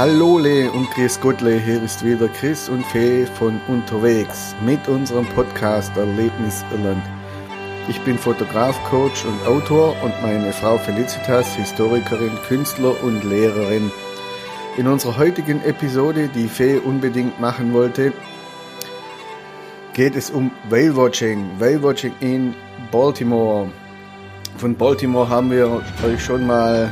[0.00, 5.94] Hallole und Chris Gottle, hier ist wieder Chris und Fee von unterwegs mit unserem Podcast
[5.94, 7.02] Erlebnis Irland.
[7.86, 13.92] Ich bin Fotograf, Coach und Autor und meine Frau Felicitas, Historikerin, Künstler und Lehrerin.
[14.78, 18.14] In unserer heutigen Episode, die Fee unbedingt machen wollte,
[19.92, 21.46] geht es um Whale-Watching.
[21.58, 22.54] Whale-Watching in
[22.90, 23.68] Baltimore.
[24.56, 26.90] Von Baltimore haben wir euch schon mal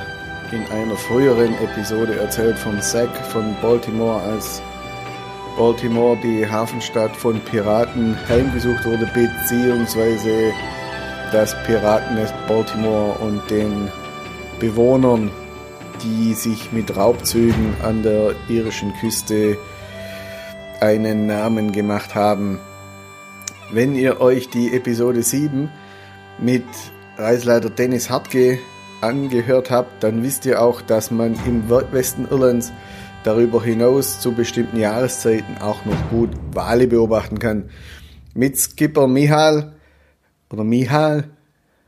[0.52, 4.62] in einer früheren Episode erzählt vom Sack von Baltimore, als
[5.56, 10.52] Baltimore, die Hafenstadt von Piraten, heimgesucht wurde, beziehungsweise
[11.32, 13.88] das Piratennest Baltimore und den
[14.60, 15.30] Bewohnern,
[16.02, 19.58] die sich mit Raubzügen an der irischen Küste
[20.80, 22.60] einen Namen gemacht haben.
[23.70, 25.68] Wenn ihr euch die Episode 7
[26.38, 26.64] mit
[27.18, 28.58] Reisleiter Dennis Hartke
[29.00, 32.72] angehört habt, dann wisst ihr auch, dass man im Westen Irlands
[33.24, 37.70] darüber hinaus zu bestimmten Jahreszeiten auch noch gut Wale beobachten kann.
[38.34, 39.74] Mit Skipper Mihal
[40.50, 41.30] oder Mihal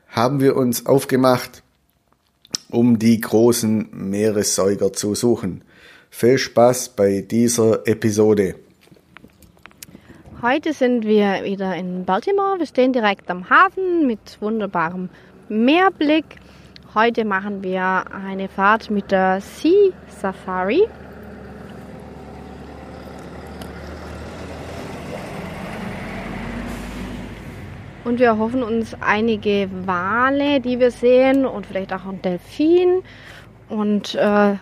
[0.09, 1.63] haben wir uns aufgemacht,
[2.71, 5.63] um die großen Meeressäuger zu suchen.
[6.11, 8.57] Viel Spaß bei dieser Episode.
[10.43, 12.59] Heute sind wir wieder in Baltimore.
[12.59, 15.11] Wir stehen direkt am Hafen mit wunderbarem
[15.49, 16.25] Meerblick.
[16.93, 20.89] Heute machen wir eine Fahrt mit der Sea Safari.
[28.03, 33.05] Und wir hoffen uns einige Wale, die wir sehen und vielleicht auch ein Delfin.
[33.69, 34.57] Und äh,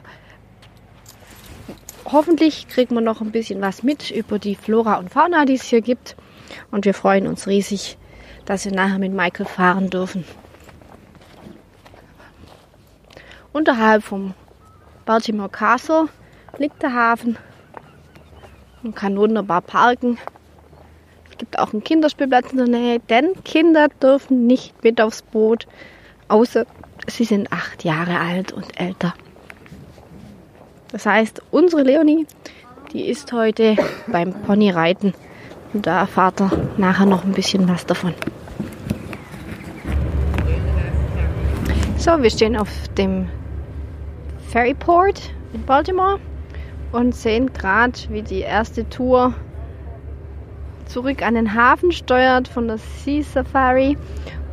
[2.04, 5.62] hoffentlich kriegt man noch ein bisschen was mit über die Flora und Fauna, die es
[5.62, 6.14] hier gibt.
[6.70, 7.96] Und wir freuen uns riesig,
[8.44, 10.26] dass wir nachher mit Michael fahren dürfen.
[13.58, 14.34] Unterhalb vom
[15.04, 16.08] Baltimore Castle
[16.58, 17.36] liegt der Hafen.
[18.84, 20.16] Man kann wunderbar parken.
[21.28, 25.66] Es gibt auch einen Kinderspielplatz in der Nähe, denn Kinder dürfen nicht mit aufs Boot,
[26.28, 26.66] außer
[27.08, 29.12] sie sind acht Jahre alt und älter.
[30.92, 32.28] Das heißt, unsere Leonie,
[32.92, 33.74] die ist heute
[34.06, 35.14] beim Ponyreiten.
[35.72, 38.14] Und da erfahrt ihr nachher noch ein bisschen was davon.
[41.96, 43.28] So, wir stehen auf dem
[44.48, 46.18] Ferryport in Baltimore
[46.92, 49.34] und sehen gerade, wie die erste Tour
[50.86, 53.98] zurück an den Hafen steuert von der Sea Safari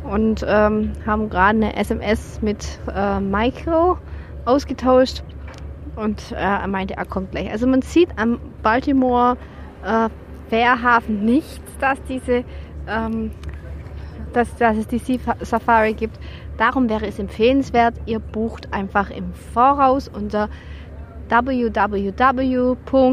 [0.04, 3.96] und ähm, haben gerade eine SMS mit äh, Michael
[4.44, 5.22] ausgetauscht
[5.96, 7.50] und äh, er meinte, er kommt gleich.
[7.50, 9.38] Also man sieht am Baltimore
[9.82, 10.10] äh,
[10.50, 12.44] Fährhafen nichts, dass diese
[12.86, 13.30] ähm,
[14.32, 16.18] dass, dass es die Sea Safari gibt.
[16.58, 20.48] Darum wäre es empfehlenswert, ihr bucht einfach im Voraus unter
[21.28, 22.12] www.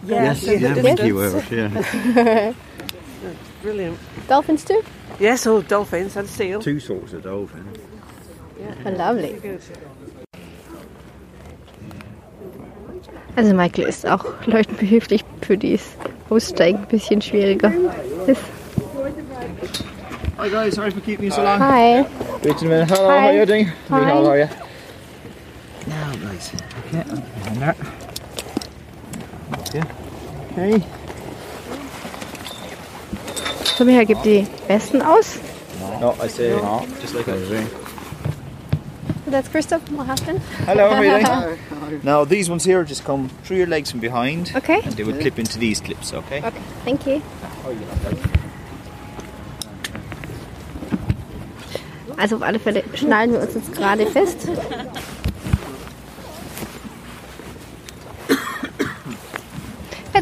[0.07, 0.83] Yes, Yes, yeah, yes.
[0.85, 2.53] Mickey Whales, yeah.
[3.63, 3.99] Brilliant.
[4.29, 4.83] Dolphins too?
[5.19, 6.61] Yes, all dolphins and seal.
[6.61, 7.65] Two sorts of dolphin.
[8.87, 9.35] Oh, lovely.
[13.37, 15.97] Also Michael ist auch Leuten behilflich, für die es
[16.31, 17.73] Aussteigen ein bisschen schwieriger
[18.27, 18.43] ist.
[20.39, 21.59] Hi guys, sorry for keeping you so long.
[21.61, 22.05] Hi.
[22.43, 22.89] Wait a minute.
[22.91, 23.21] Hello, Hi.
[23.21, 23.67] how are you doing?
[23.89, 24.05] Hi.
[24.05, 24.49] How are you?
[25.87, 26.51] Now, guys.
[26.87, 27.77] Okay, behind that.
[29.69, 29.83] Okay.
[30.53, 30.83] Okay.
[33.77, 35.39] So, Michael gibt die Besten aus.
[36.01, 36.51] No, I say
[37.01, 37.67] just like that.
[39.27, 40.41] That's Christoph, my husband.
[40.65, 41.59] Hello, how are you doing?
[42.03, 44.53] Now, these ones here just come through your legs from behind.
[44.55, 44.81] Okay.
[44.85, 46.39] And they will clip into these clips, okay?
[46.39, 47.21] Okay, thank you.
[52.17, 54.47] Also auf alle Fälle schnallen wir uns jetzt gerade fest.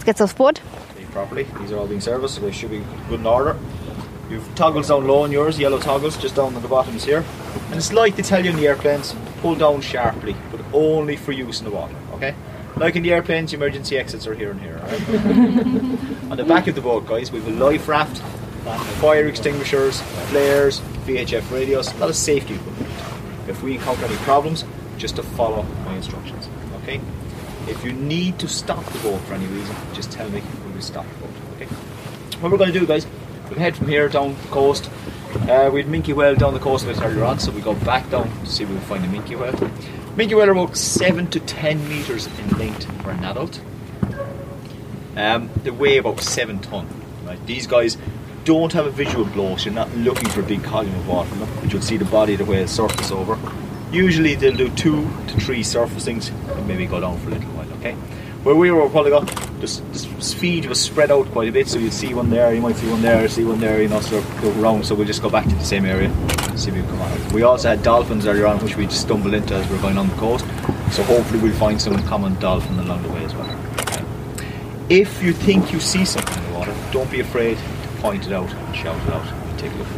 [0.08, 0.60] Aufs Boot.
[0.92, 1.46] Okay, properly.
[1.60, 3.56] These are all being serviced, so they should be good in order.
[4.30, 7.24] You've toggles down low on yours, yellow toggles, just down on the bottoms here.
[7.66, 10.34] And it's like they tell you in the airplanes, pull down sharply.
[10.50, 11.94] But only for use in the water.
[12.14, 12.34] Okay.
[12.76, 14.80] Like in the airplanes, emergency exits are here and here.
[14.82, 15.08] Alright?
[16.30, 18.18] On the back of the boat, guys, we have a life raft,
[19.00, 20.00] fire extinguishers,
[20.30, 22.90] flares, VHF radios, a lot of safety equipment.
[23.48, 24.64] If we encounter any problems,
[24.96, 26.48] just to follow my instructions.
[26.82, 27.00] Okay?
[27.68, 30.80] If you need to stop the boat for any reason, just tell me we will
[30.80, 31.30] stop the boat.
[31.56, 31.66] Okay?
[32.40, 33.06] What we're going to do, guys,
[33.48, 34.90] we'll head from here down the coast.
[35.48, 37.74] Uh, we had minke whale down the coast a bit earlier on, so we go
[37.74, 39.52] back down to see if we can find a minke whale.
[40.16, 43.60] Minke whale are about 7 to 10 metres in length for an adult.
[45.16, 46.88] Um, they weigh about 7 tonne.
[47.24, 47.46] Right?
[47.46, 47.96] These guys
[48.44, 51.30] don't have a visual glow, so you're not looking for a big column of water,
[51.60, 53.38] but you'll see the body of the whale surface over.
[53.92, 57.70] Usually they'll do two to three surfacings and maybe go down for a little while,
[57.78, 57.92] okay?
[58.42, 59.30] Where we were probably got
[59.62, 59.98] s- the
[60.36, 62.88] feed was spread out quite a bit, so you'll see one there, you might see
[62.90, 64.84] one there, see one there, you know, sort of go around.
[64.86, 66.10] So we'll just go back to the same area,
[66.56, 67.28] see if we come on.
[67.32, 69.98] We also had dolphins earlier on, which we just stumbled into as we we're going
[69.98, 70.44] on the coast.
[70.90, 73.58] So hopefully we'll find some common dolphin along the way as well.
[74.88, 78.32] If you think you see something in the water, don't be afraid to point it
[78.32, 79.88] out and shout it out and take a look?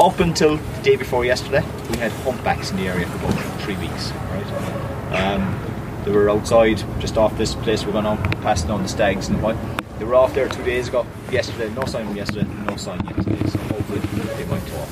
[0.00, 3.76] Up until the day before yesterday, we had humpbacks in the area for about three
[3.76, 5.12] weeks, right?
[5.12, 9.28] Um, they were outside just off this place we're going on, passing on the stags
[9.28, 9.56] and what.
[10.00, 11.06] They were off there two days ago.
[11.30, 14.00] Yesterday, no sign of yesterday, no sign yet today, so hopefully
[14.34, 14.88] they might talk.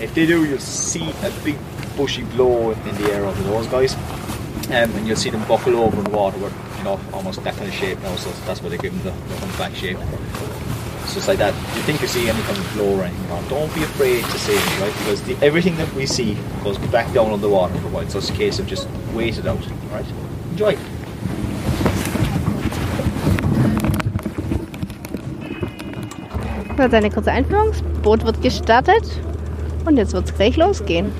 [0.00, 1.58] If they do, you'll see a big
[1.94, 3.94] bushy blow in the air over those guys.
[3.94, 7.54] Um, and you'll see them buckle over in the water with, you know, almost that
[7.56, 9.98] kind of shape now, so that's why they give them the, the humpback shape.
[11.14, 11.54] It's like that.
[11.76, 14.38] You think you see any kind of blow or anything wrong, don't be afraid to
[14.38, 14.92] say it, right?
[14.98, 18.08] Because the, everything that we see goes back down on the water for a while,
[18.08, 20.06] so it's a case of just wait it out, right?
[20.50, 20.76] Enjoy.
[26.76, 27.70] War eine kurze Einführung.
[27.70, 29.04] Das Boot wird gestartet
[29.86, 31.10] und jetzt wird es gleich losgehen.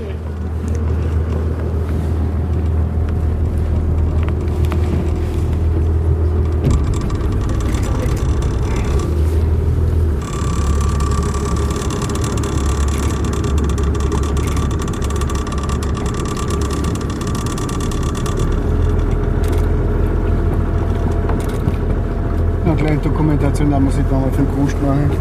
[23.36, 25.10] Dokumentation, da muss ich dann mal für den Grust machen.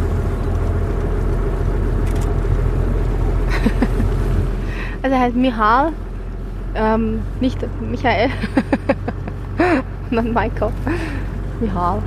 [5.02, 5.92] Also er heißt Michal,
[6.74, 8.30] ähm, nicht Michael,
[10.10, 10.72] sondern Michael.
[11.60, 12.02] Michal.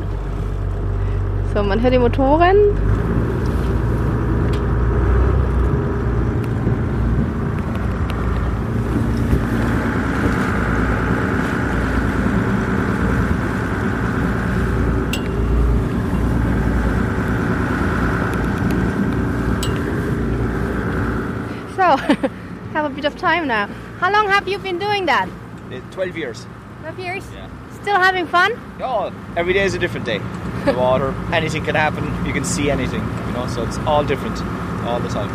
[1.54, 2.56] So, man hört die Motoren.
[22.72, 23.66] Have a bit of time now.
[23.98, 25.28] How long have you been doing that?
[25.72, 26.46] Uh, 12 years.
[26.82, 27.24] 12 years?
[27.34, 27.48] Yeah.
[27.82, 28.52] Still having fun?
[28.80, 30.18] Oh, every day is a different day.
[30.64, 32.04] The water, anything can happen.
[32.26, 33.46] You can see anything, you know.
[33.48, 34.38] So it's all different,
[34.84, 35.30] all the time.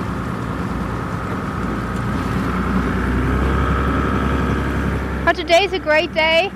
[5.26, 6.52] But today's a great day.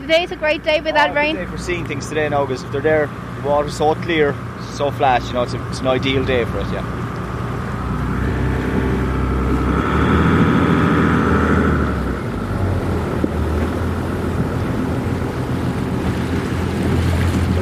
[0.00, 1.36] Today's a great day without Oh, rain.
[1.36, 2.64] Day for seeing things today in August.
[2.64, 4.34] if they're there, the water's so clear,
[4.72, 5.24] so flat.
[5.26, 6.66] You know, it's, a, it's an ideal day for it.
[6.72, 6.84] Yeah.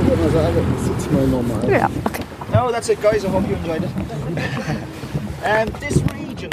[0.03, 1.71] Ich würde mal sagen, sitz mal normal.
[1.71, 2.25] Ja, okay.
[2.53, 3.25] No, that's it, guys.
[3.25, 3.91] I hope you enjoyed it.
[5.47, 6.53] um, this region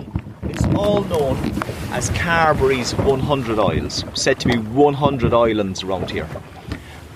[0.50, 1.36] is all known
[1.92, 6.30] as Carbery's 100 Isles, said to be 100 islands around here.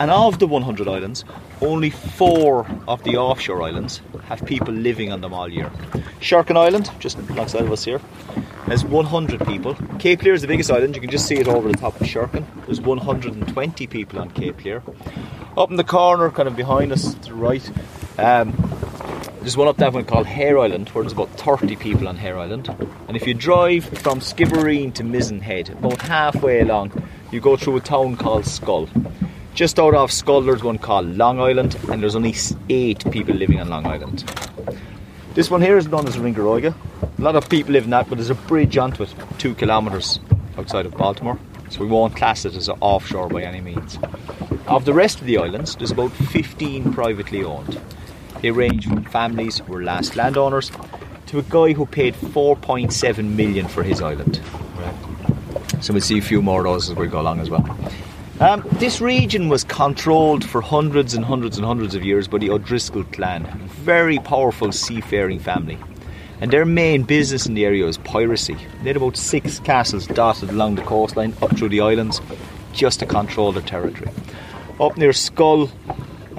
[0.01, 1.23] And of the 100 islands,
[1.61, 5.71] only four of the offshore islands have people living on them all year.
[6.19, 7.99] Sherkin Island, just alongside of us here,
[8.65, 9.75] has 100 people.
[9.99, 12.05] Cape Clear is the biggest island, you can just see it over the top of
[12.05, 12.45] Sherkin.
[12.65, 14.83] There's 120 people on Cape Clear.
[15.55, 17.71] Up in the corner, kind of behind us to the right,
[18.19, 18.66] um,
[19.47, 22.67] there's one up one called Hare Island, where there's about 30 people on Hare Island.
[23.07, 26.91] And if you drive from Skibbereen to Mizen Head, about halfway along,
[27.31, 28.89] you go through a town called Schull.
[29.53, 32.35] Just out of Schull, there's one called Long Island, and there's only
[32.67, 34.29] eight people living on Long Island.
[35.33, 36.75] This one here is known as Ringarogy.
[37.17, 40.19] A lot of people live in that, but there's a bridge onto it, two kilometres
[40.57, 41.39] outside of Baltimore.
[41.69, 43.97] So we won't class it as an offshore by any means.
[44.67, 47.79] Of the rest of the islands, there's about 15 privately owned.
[48.41, 50.71] They range from families who were last landowners
[51.27, 54.41] to a guy who paid 4.7 million for his island.
[55.81, 57.65] So we'll see a few more of those as we go along as well.
[58.39, 62.51] Um, this region was controlled for hundreds and hundreds and hundreds of years by the
[62.51, 65.77] O'Driscoll clan, a very powerful seafaring family.
[66.39, 68.55] And their main business in the area was piracy.
[68.83, 72.21] They had about six castles dotted along the coastline up through the islands
[72.73, 74.11] just to control their territory.
[74.79, 75.71] Up near Schull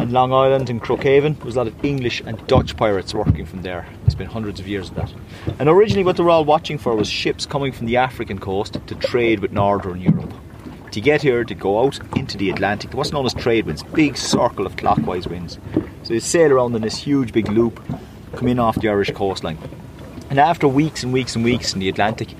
[0.09, 3.45] and Long Island and Crookhaven, there was a lot of English and Dutch pirates working
[3.45, 3.87] from there.
[4.07, 5.13] It's been hundreds of years of that.
[5.59, 8.79] And originally, what they were all watching for was ships coming from the African coast
[8.87, 10.33] to trade with Northern Europe.
[10.93, 14.17] To get here, to go out into the Atlantic, what's known as trade winds, big
[14.17, 15.59] circle of clockwise winds.
[16.05, 17.79] So they sail around in this huge big loop,
[18.35, 19.59] come in off the Irish coastline.
[20.31, 22.31] And after weeks and weeks and weeks in the Atlantic,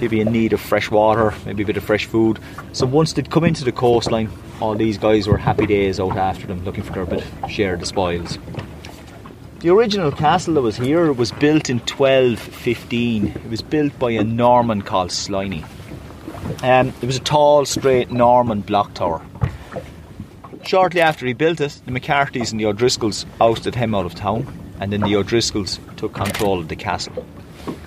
[0.00, 2.38] they'd be in need of fresh water, maybe a bit of fresh food.
[2.72, 4.30] So once they'd come into the coastline,
[4.60, 7.80] all these guys were happy days out after them, looking for their bit share of
[7.80, 8.38] the spoils.
[9.60, 13.26] The original castle that was here was built in 1215.
[13.26, 15.64] It was built by a Norman called Sliney.
[16.62, 19.22] Um, it was a tall, straight Norman block tower.
[20.62, 24.46] Shortly after he built it, the McCarthy's and the O'Driscolls ousted him out of town,
[24.80, 27.26] and then the O'Driscolls took control of the castle.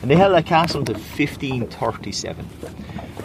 [0.02, 2.48] And they held that castle until 1537.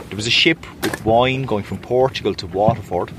[0.09, 3.13] There was a ship with wine going from Portugal to Waterford,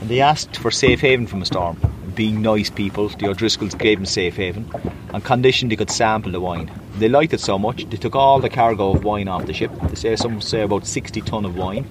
[0.00, 1.78] and they asked for safe haven from a storm.
[2.14, 4.70] Being nice people, the O'Driscolls gave them safe haven
[5.16, 6.70] on condition they could sample the wine.
[6.98, 9.70] They liked it so much, they took all the cargo of wine off the ship.
[9.88, 11.88] They say some say about 60 ton of wine,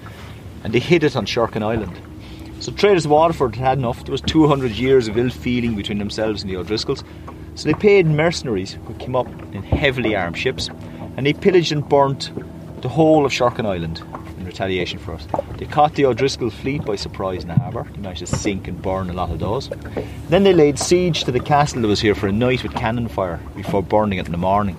[0.62, 1.98] and they hid it on Sherkin Island.
[2.60, 4.04] So traders of Waterford had had enough.
[4.04, 7.02] There was 200 years of ill feeling between themselves and the O'Driscolls.
[7.56, 10.68] So they paid mercenaries who came up in heavily armed ships,
[11.16, 12.30] and they pillaged and burnt
[12.82, 14.02] the whole of Sherkin Island
[14.38, 15.26] in retaliation for us.
[15.56, 17.84] They caught the O'Driscoll fleet by surprise in the harbour.
[17.94, 19.70] They managed to sink and burn a lot of those.
[20.28, 23.08] Then they laid siege to the castle that was here for a night with cannon
[23.08, 24.76] fire before burning it in the morning.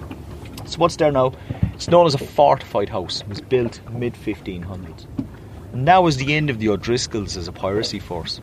[0.68, 1.34] So what's there now?
[1.74, 3.22] It's known as a fortified house.
[3.22, 5.08] It was built mid 1500s.
[5.74, 8.40] And that was the end of the O'Driscolls as a piracy force.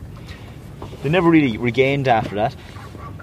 [1.03, 2.53] They never really regained after that.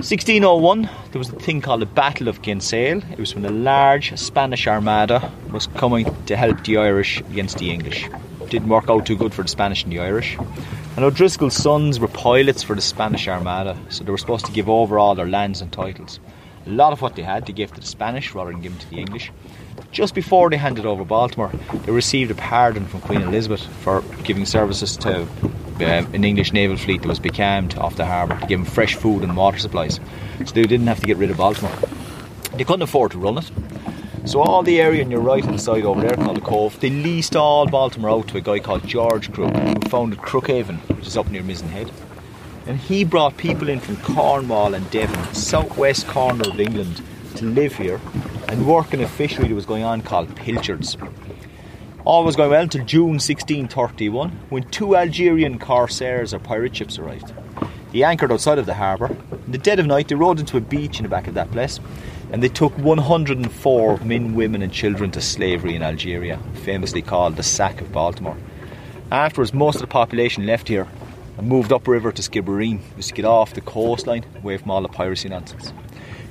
[0.02, 3.00] 1601, there was a thing called the Battle of Kinsale.
[3.12, 7.71] It was when a large Spanish armada was coming to help the Irish against the
[7.71, 8.09] English.
[8.49, 10.37] Didn't work out too good for the Spanish and the Irish.
[10.97, 14.68] And O'Driscoll's sons were pilots for the Spanish armada, so they were supposed to give
[14.68, 16.18] over all their lands and titles.
[16.66, 18.80] A lot of what they had they gave to the Spanish rather than give them
[18.80, 19.30] to the English.
[19.93, 21.52] Just before they handed over Baltimore,
[21.85, 25.26] they received a pardon from Queen Elizabeth for giving services to
[25.81, 28.95] uh, an English naval fleet that was becalmed off the harbour to give them fresh
[28.95, 30.00] food and water supplies.
[30.38, 31.76] So they didn't have to get rid of Baltimore.
[32.55, 33.50] They couldn't afford to run it.
[34.25, 36.91] So all the area on your right hand side over there called the Cove, they
[36.91, 41.17] leased all Baltimore out to a guy called George Crook, who founded Crookhaven, which is
[41.17, 41.91] up near Mizen Head.
[42.67, 47.02] And he brought people in from Cornwall and Devon, southwest corner of England,
[47.35, 48.00] to live here
[48.52, 50.99] and work in a fishery that was going on called pilchards.
[52.04, 57.32] All was going well until June 1631 when two Algerian corsairs or pirate ships arrived.
[57.92, 59.06] They anchored outside of the harbour.
[59.47, 61.50] In the dead of night, they rowed into a beach in the back of that
[61.50, 61.80] place
[62.30, 67.42] and they took 104 men, women, and children to slavery in Algeria, famously called the
[67.42, 68.37] Sack of Baltimore.
[69.11, 70.87] Afterwards, most of the population left here
[71.38, 74.88] and moved upriver to Skibbereen, just to get off the coastline, away from all the
[74.88, 75.73] piracy nonsense.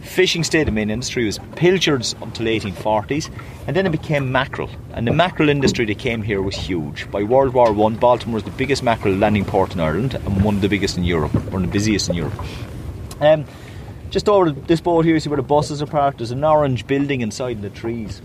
[0.01, 3.29] Fishing stayed the main industry, was pilchards until 1840s,
[3.67, 4.69] and then it became mackerel.
[4.93, 7.09] And the mackerel industry that came here was huge.
[7.11, 10.55] By World War One, Baltimore was the biggest mackerel landing port in Ireland and one
[10.55, 12.33] of the biggest in Europe, one of the busiest in Europe.
[13.19, 13.45] Um,
[14.09, 16.17] just over this boat here, you see where the buses are parked.
[16.17, 18.21] There's an orange building inside in the trees.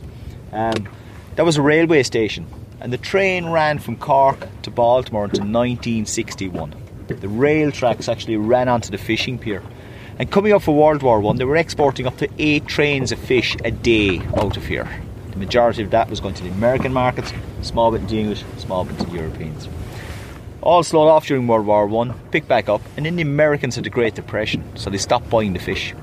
[0.52, 0.88] Um,
[1.36, 2.46] that was a railway station,
[2.80, 6.74] and the train ran from Cork to Baltimore until 1961.
[7.06, 9.62] The rail tracks actually ran onto the fishing pier.
[10.18, 13.18] And coming up for World War One, they were exporting up to eight trains of
[13.18, 14.88] fish a day out of here.
[15.32, 18.42] The majority of that was going to the American markets, small bit to the English,
[18.56, 19.68] small bit to the Europeans.
[20.62, 23.84] All slowed off during World War One, picked back up, and then the Americans had
[23.84, 25.94] the Great Depression, so they stopped buying the fish.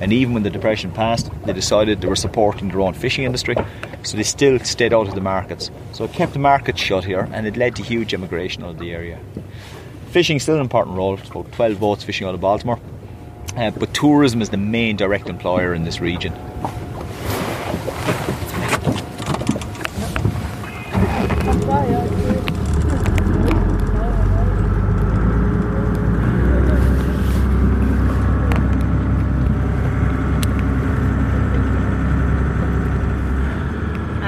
[0.00, 3.56] And even when the depression passed, they decided they were supporting their own fishing industry,
[4.04, 5.72] so they still stayed out of the markets.
[5.92, 8.78] So it kept the markets shut here, and it led to huge immigration out of
[8.78, 9.18] the area.
[10.10, 11.14] Fishing still an important role.
[11.14, 12.78] It's about 12 boats fishing out of Baltimore.
[13.56, 16.32] Uh, but tourism is the main direct employer in this region.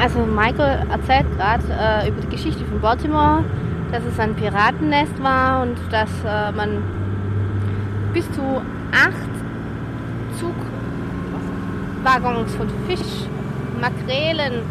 [0.00, 3.44] Also Michael erzählt gerade äh, über die Geschichte von Baltimore,
[3.92, 6.82] dass es ein Piratennest war und dass äh, man
[8.12, 9.30] bis zu acht
[10.38, 13.26] Zugwaggons von Fisch,
[13.80, 14.62] Makrelen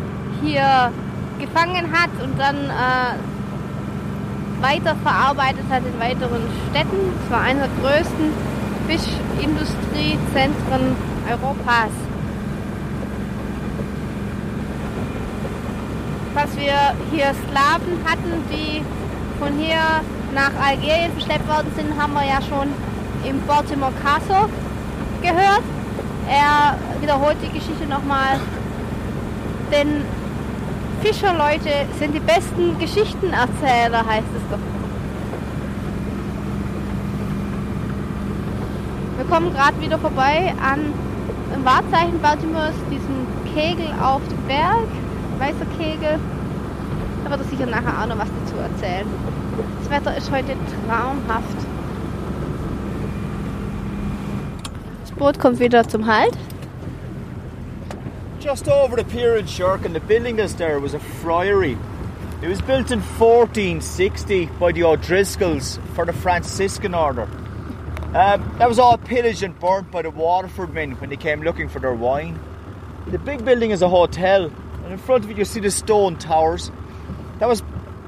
[0.42, 0.94] hier
[1.40, 3.18] gefangen hat und dann äh,
[4.62, 7.12] weiterverarbeitet hat in weiteren Städten.
[7.26, 8.32] Es war einer der größten
[8.88, 10.96] Fischindustriezentren
[11.30, 11.92] Europas.
[16.36, 18.84] dass wir hier Sklaven hatten, die
[19.40, 19.80] von hier
[20.34, 22.70] nach Algerien verschleppt worden sind, haben wir ja schon
[23.24, 24.50] im Baltimore Castle
[25.22, 25.64] gehört.
[26.30, 28.40] Er wiederholt die Geschichte nochmal,
[29.72, 30.04] denn
[31.02, 34.60] Fischerleute sind die besten Geschichtenerzähler, heißt es doch.
[39.18, 40.94] Wir kommen gerade wieder vorbei an
[41.54, 44.88] dem Wahrzeichen Baltimores, diesem Kegel auf dem Berg,
[45.40, 46.20] weißer Kegel.
[47.24, 49.08] Da wird er sicher nachher auch noch was dazu erzählen.
[49.80, 50.54] Das Wetter ist heute
[50.88, 51.69] traumhaft.
[55.20, 56.34] Boot kommt wieder zum Halt.
[58.40, 61.78] Just over the pier in Sherkin, the building that's there was a friary.
[62.42, 67.28] It was built in 1460 by the O'Driscolls for the Franciscan order.
[68.14, 71.68] Um, that was all pillaged and burnt by the Waterford men when they came looking
[71.68, 72.40] for their wine.
[73.08, 76.16] The big building is a hotel, and in front of it you see the stone
[76.16, 76.72] towers.
[77.40, 77.62] That was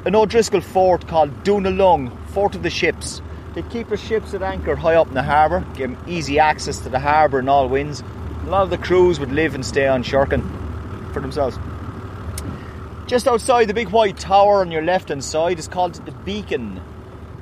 [0.05, 3.21] an O'Driscoll fort called Dunalung, Fort of the Ships.
[3.53, 6.79] They keep their ships at anchor high up in the harbour, give them easy access
[6.79, 8.01] to the harbour in all winds.
[8.43, 10.41] A lot of the crews would live and stay on Sherkin
[11.13, 11.59] for themselves.
[13.07, 16.79] Just outside the big white tower on your left hand side is called the Beacon,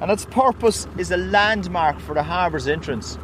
[0.01, 3.18] and its purpose is a landmark for the harbour's entrance.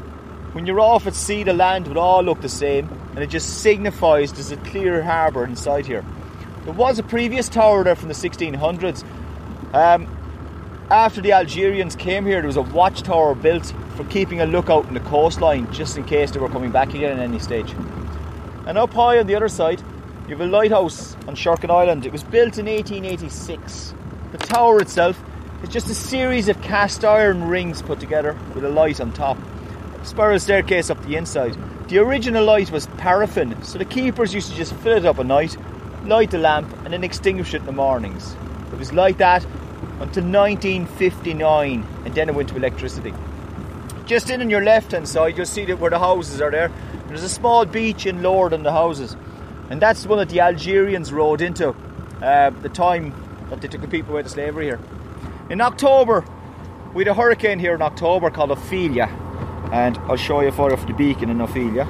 [0.51, 3.61] When you're off at sea, the land would all look the same, and it just
[3.61, 6.05] signifies there's a clear harbour inside here.
[6.65, 9.03] There was a previous tower there from the 1600s.
[9.73, 10.07] Um,
[10.91, 14.93] after the Algerians came here, there was a watchtower built for keeping a lookout on
[14.93, 17.71] the coastline just in case they were coming back again at any stage.
[18.67, 19.81] And up high on the other side,
[20.27, 22.05] you have a lighthouse on Sherkin Island.
[22.05, 23.95] It was built in 1886.
[24.31, 25.19] The tower itself
[25.63, 29.37] is just a series of cast iron rings put together with a light on top.
[30.01, 31.57] A Spiral staircase up the inside.
[31.87, 35.25] The original light was paraffin, so the keepers used to just fill it up at
[35.25, 35.57] night,
[36.05, 38.35] light the lamp, and then extinguish it in the mornings.
[38.71, 39.45] It was like that
[39.99, 43.13] until 1959, and then it went to electricity.
[44.05, 46.71] Just in on your left hand side, you'll see that where the houses are there.
[47.07, 49.15] There's a small beach in lower than the houses,
[49.69, 51.75] and that's the one that the Algerians rode into
[52.21, 53.13] uh, the time
[53.49, 54.79] that they took the people away to slavery here.
[55.49, 56.25] In October,
[56.93, 59.05] we had a hurricane here in October called Ophelia,
[59.71, 61.87] and I'll show you a photo of the beacon in Ophelia.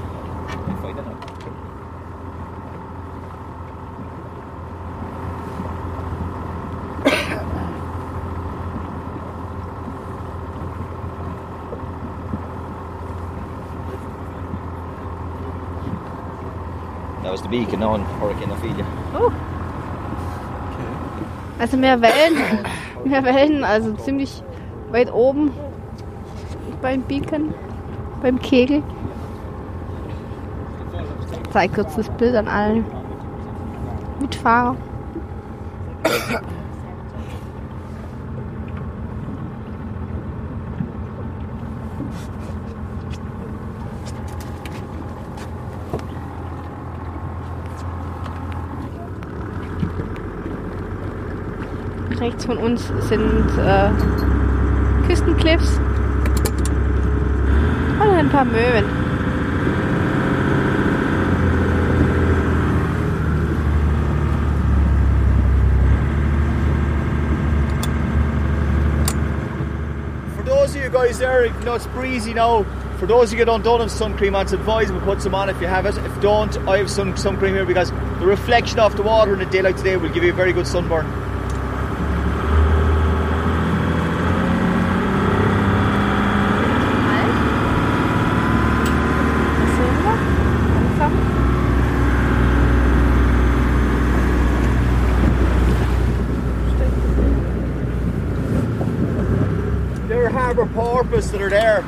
[17.45, 18.83] The beacon on Hurricane Ophelia.
[19.13, 19.31] Oh.
[21.59, 22.65] Also mehr Wellen,
[23.05, 24.41] mehr Wellen, also ziemlich
[24.89, 25.51] weit oben
[26.81, 27.53] beim Beacon,
[28.23, 28.81] beim Kegel.
[31.43, 32.83] Ich zeig kurz das Bild an alle
[34.19, 34.75] Mitfahrer.
[52.25, 53.91] Rechts von uns sind äh,
[55.07, 55.79] Küstencliffs
[58.01, 58.83] und ein paar Möwen.
[70.35, 72.65] For those of you guys there, you know it's breezy now.
[72.97, 75.47] For those of you that don't, have sun cream on, it's advisable put some on
[75.49, 75.95] if you have it.
[75.99, 79.39] If don't, I have some sun cream here because the reflection off the water in
[79.39, 81.05] the daylight today will give you a very good sunburn.
[89.65, 90.17] Was sehen wir?
[90.75, 91.11] Langsam.
[100.07, 101.83] They're harbour porpoise that are there.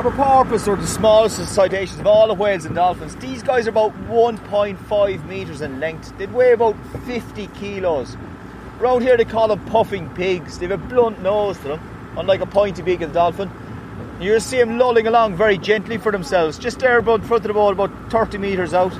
[0.00, 3.14] Harbour porpoise are the smallest of cetaceans of all the whales and dolphins.
[3.16, 6.16] These guys are about 1.5 metres in length.
[6.16, 8.16] They'd weigh about 50 kilos.
[8.80, 10.58] Around here they call them puffing pigs.
[10.58, 13.50] They have a blunt nose to them, unlike a pointy beak of the dolphin.
[14.18, 17.52] You'll see them lolling along very gently for themselves, just there about front of the
[17.52, 18.94] boat, about 30 metres out.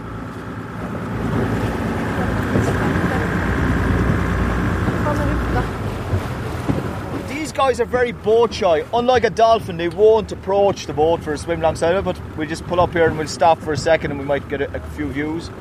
[7.26, 8.84] These guys are very boat shy.
[8.92, 12.48] Unlike a dolphin, they won't approach the boat for a swim alongside it, but we'll
[12.48, 14.68] just pull up here and we'll stop for a second and we might get a,
[14.74, 15.52] a few views.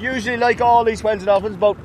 [0.00, 1.76] Usually, like all these whales and dolphins, about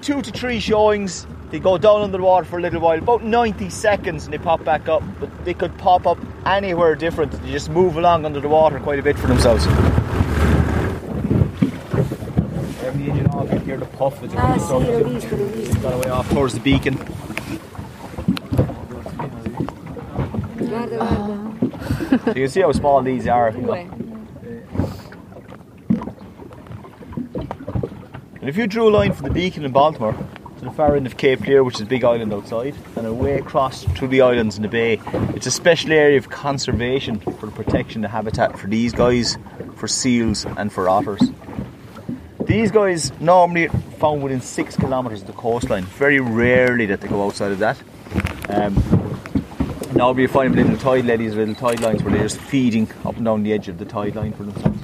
[0.00, 1.26] two to three showings.
[1.50, 4.38] They go down under the water for a little while, about 90 seconds, and they
[4.38, 5.02] pop back up.
[5.20, 6.16] But they could pop up
[6.46, 7.32] anywhere different.
[7.32, 9.66] They just move along under the water quite a bit for themselves.
[9.66, 9.72] the
[13.10, 13.52] engine off.
[13.52, 14.80] You hear the puff as it Ah, comes sì, up.
[14.82, 15.74] l'ho visto, l'ho.
[15.82, 16.96] Got away off towards the beacon.
[20.70, 21.99] Guarda, guarda.
[22.10, 23.52] So you can see how small these are.
[23.52, 23.74] you know.
[28.40, 30.12] And if you drew a line from the beacon in Baltimore
[30.58, 33.38] to the far end of Cape Clear, which is a big island outside, and away
[33.38, 35.00] across through the islands in the bay,
[35.34, 39.38] it's a special area of conservation for the protection of habitat for these guys,
[39.76, 41.20] for seals, and for otters.
[42.46, 43.68] These guys normally
[43.98, 45.84] found within six kilometres of the coastline.
[45.84, 47.76] Very rarely that they go outside of that.
[48.48, 48.74] Um,
[50.00, 52.90] normally you find them in little tide eddies, little tide lines where they're just feeding
[53.04, 54.78] up and down the edge of the tide line for themselves.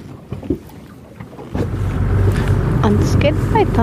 [2.83, 3.81] Und es geht weiter.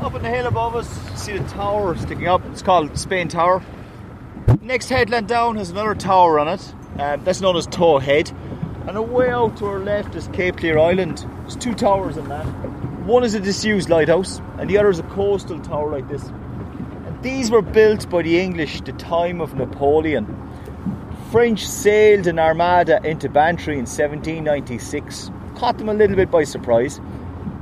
[0.00, 2.40] Up on the hill above us, see the tower sticking up.
[2.46, 3.62] It's called Spain Tower.
[4.62, 6.74] Next headland down has another tower on it.
[6.98, 8.32] Um, that's known as Toe Head.
[8.88, 11.24] And away out to our left is Cape Clear Island.
[11.42, 12.42] There's two towers in that.
[13.06, 16.24] One is a disused lighthouse, and the other is a coastal tower like this.
[16.24, 20.26] And these were built by the English the time of Napoleon.
[21.30, 25.30] French sailed an armada into Bantry in 1796.
[25.54, 27.00] Caught them a little bit by surprise.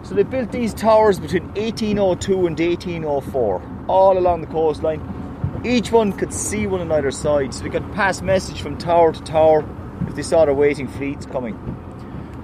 [0.02, 5.60] So they built these towers between 1802 and 1804, all along the coastline.
[5.66, 9.12] Each one could see one on either side, so they could pass message from tower
[9.12, 9.66] to tower
[10.08, 11.54] if they saw their waiting fleets coming,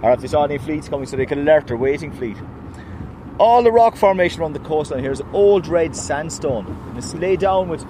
[0.03, 2.37] or if they saw any fleets coming, so they could alert their waiting fleet.
[3.39, 7.41] All the rock formation around the coastline here is old red sandstone, and it's laid
[7.41, 7.85] down with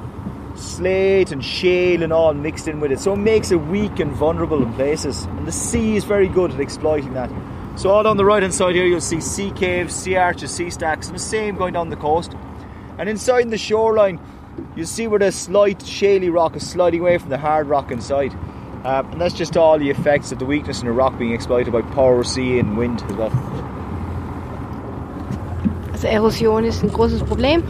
[0.57, 4.13] slate and shale and all mixed in with it, so it makes it weak and
[4.13, 5.25] vulnerable in places.
[5.25, 7.31] And the sea is very good at exploiting that.
[7.77, 10.71] So all on the right hand side here, you'll see sea caves, sea arches, sea
[10.71, 12.35] stacks, and the same going down the coast.
[12.99, 14.19] And inside the shoreline,
[14.75, 18.35] you'll see where the slight shaly rock is sliding away from the hard rock inside.
[18.87, 21.73] Uh, and that's just all the effects of the weakness in the rock being exploited
[21.73, 23.33] by power, sea, and wind as well.
[25.91, 27.65] Also Erosion ist ein großes Problem,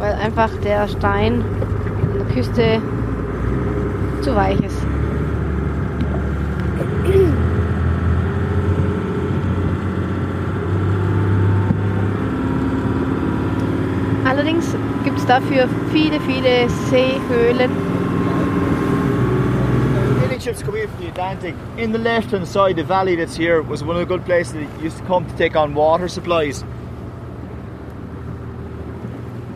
[0.00, 2.82] weil einfach der Stein an der Küste
[4.22, 4.76] zu weich ist.
[14.24, 17.99] Allerdings gibt es dafür viele, viele Seehöhlen.
[20.40, 21.54] Ships come in from the Atlantic.
[21.76, 24.54] In the left hand side, the valley that's here was one of the good places
[24.54, 26.64] that used to come to take on water supplies.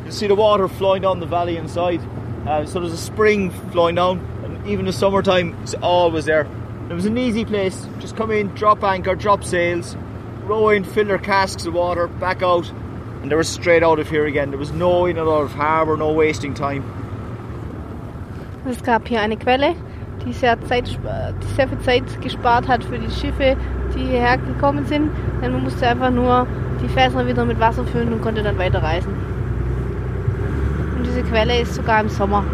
[0.04, 2.02] You see the water flowing down the valley inside.
[2.46, 6.46] Uh, so there's a spring flowing down, and even the summertime, it's always there.
[6.90, 7.86] It was an easy place.
[7.98, 9.96] Just come in, drop anchor, drop sails,
[10.42, 12.68] row in, fill their casks of water, back out,
[13.22, 14.50] and they were straight out of here again.
[14.50, 16.84] There was no in and out of harbour, no wasting time.
[18.66, 19.74] Es gab hier eine Quelle,
[20.24, 23.56] die sehr, Zeit, die sehr viel Zeit gespart hat für die Schiffe,
[23.94, 25.10] die hierher gekommen sind.
[25.42, 26.46] Denn man musste einfach nur
[26.82, 29.12] die Fässer wieder mit Wasser füllen und konnte dann weiterreisen.
[30.96, 32.44] Und diese Quelle ist sogar im Sommer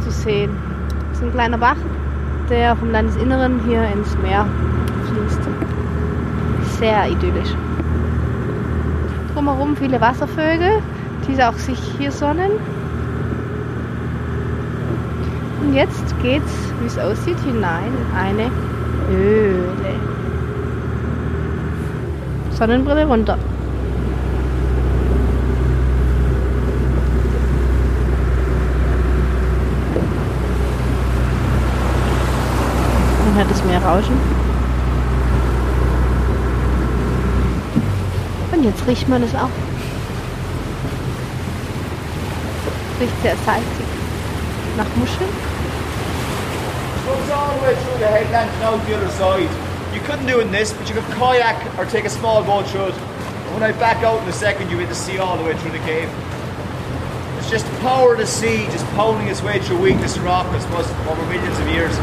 [0.00, 0.50] zu sehen.
[1.12, 1.76] Es ist ein kleiner Bach,
[2.48, 4.46] der vom Landesinneren hier ins Meer
[5.06, 5.40] fließt.
[6.78, 7.54] Sehr idyllisch.
[9.34, 10.82] Drumherum viele Wasservögel,
[11.26, 12.50] die auch sich hier sonnen.
[15.60, 18.50] Und jetzt geht's, wie es aussieht, hinein in eine
[19.08, 19.94] Höhle.
[22.52, 23.38] Sonnenbrille runter.
[33.24, 34.16] Man hört das Meer rauschen.
[38.52, 39.50] Und jetzt riecht man es auch.
[43.00, 43.86] Riecht sehr salzig.
[44.76, 45.47] Nach Muscheln.
[47.18, 49.50] Goes all the way through the headland and out the other side.
[49.94, 52.66] You couldn't do it in this, but you could kayak or take a small boat
[52.68, 52.94] through it.
[52.94, 55.56] And when I back out in a second, you get to see all the way
[55.58, 56.08] through the cave.
[57.38, 60.58] It's just the power of the sea just pounding its way through weakness rock, I
[60.60, 61.94] suppose, over millions of years.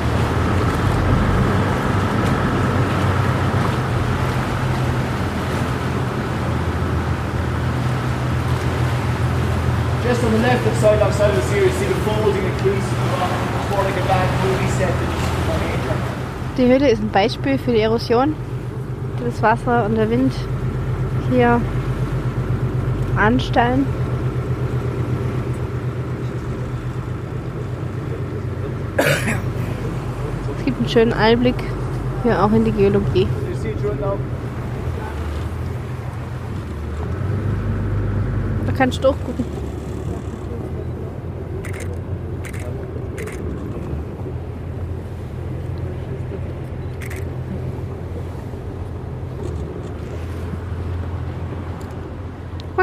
[10.03, 13.54] Just on the left hand side, outside of the sea, you see the folding and
[16.57, 18.33] Die Höhle ist ein Beispiel für die Erosion,
[19.19, 20.33] die das Wasser und der Wind
[21.29, 21.59] hier
[23.17, 23.85] anstellen.
[30.57, 31.55] Es gibt einen schönen Einblick
[32.23, 33.27] hier auch in die Geologie.
[38.65, 39.54] Da kannst du durchgucken.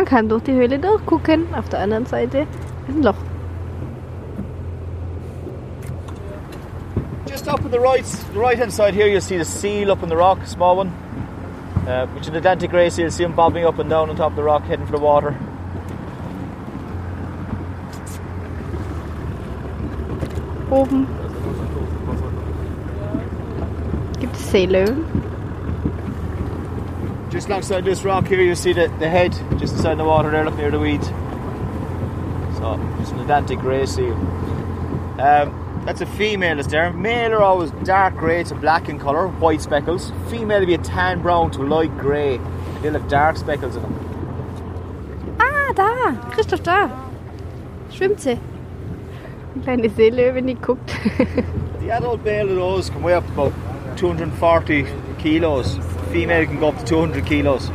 [0.05, 1.55] Kann durch die Höhle durchgucken.
[1.55, 2.47] Auf der anderen Seite
[2.89, 3.15] ist ein Loch.
[7.27, 10.03] Just up on the right, the right hand side here, you'll see the seal up
[10.03, 10.93] on the rock, small one,
[11.87, 13.11] uh, which is an Atlantic grey seal.
[13.11, 15.35] See him bobbing up and down on top of the rock, heading for the water.
[20.71, 21.07] Oben
[24.21, 25.22] gibt es Seelöwen.
[27.33, 30.47] Just alongside this rock here, you see the, the head just inside the water there,
[30.47, 31.07] up near the weeds.
[32.59, 34.13] So, just an Atlantic grey seal.
[35.19, 36.93] Um, that's a female that's there.
[36.93, 40.13] Male are always dark grey to black in colour, white speckles.
[40.29, 42.39] Female will be a tan brown to light grey.
[42.83, 45.37] They'll have dark speckles in them.
[45.41, 46.31] Ah, da!
[46.33, 46.91] Christoph, da!
[47.91, 48.39] Schwimmt sie.
[49.67, 50.87] Eine kleine wenn die guckt.
[51.81, 53.55] The adult male of those can weigh up about
[53.97, 54.87] 240
[55.19, 55.79] kilos.
[56.13, 57.71] Female can go up to 200 kilos.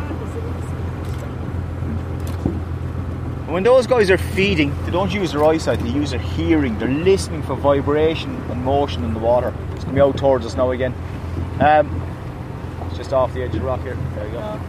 [3.48, 6.78] And when those guys are feeding, they don't use their eyesight, they use their hearing.
[6.78, 9.56] They're listening for vibration and motion in the water.
[9.72, 10.94] It's going to be out towards us now again.
[11.60, 12.02] Um,
[12.88, 13.98] it's just off the edge of the rock here.
[14.16, 14.60] There you go.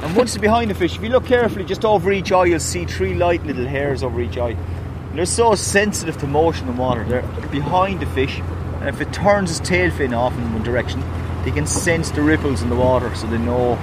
[0.00, 2.60] And once they're behind the fish, if you look carefully, just over each eye, you'll
[2.60, 4.50] see three light little hairs over each eye.
[4.50, 7.04] And they're so sensitive to motion in water.
[7.04, 8.40] They're behind the fish,
[8.80, 11.02] and if it turns its tail fin off in one direction,
[11.44, 13.78] they can sense the ripples in the water, so they know.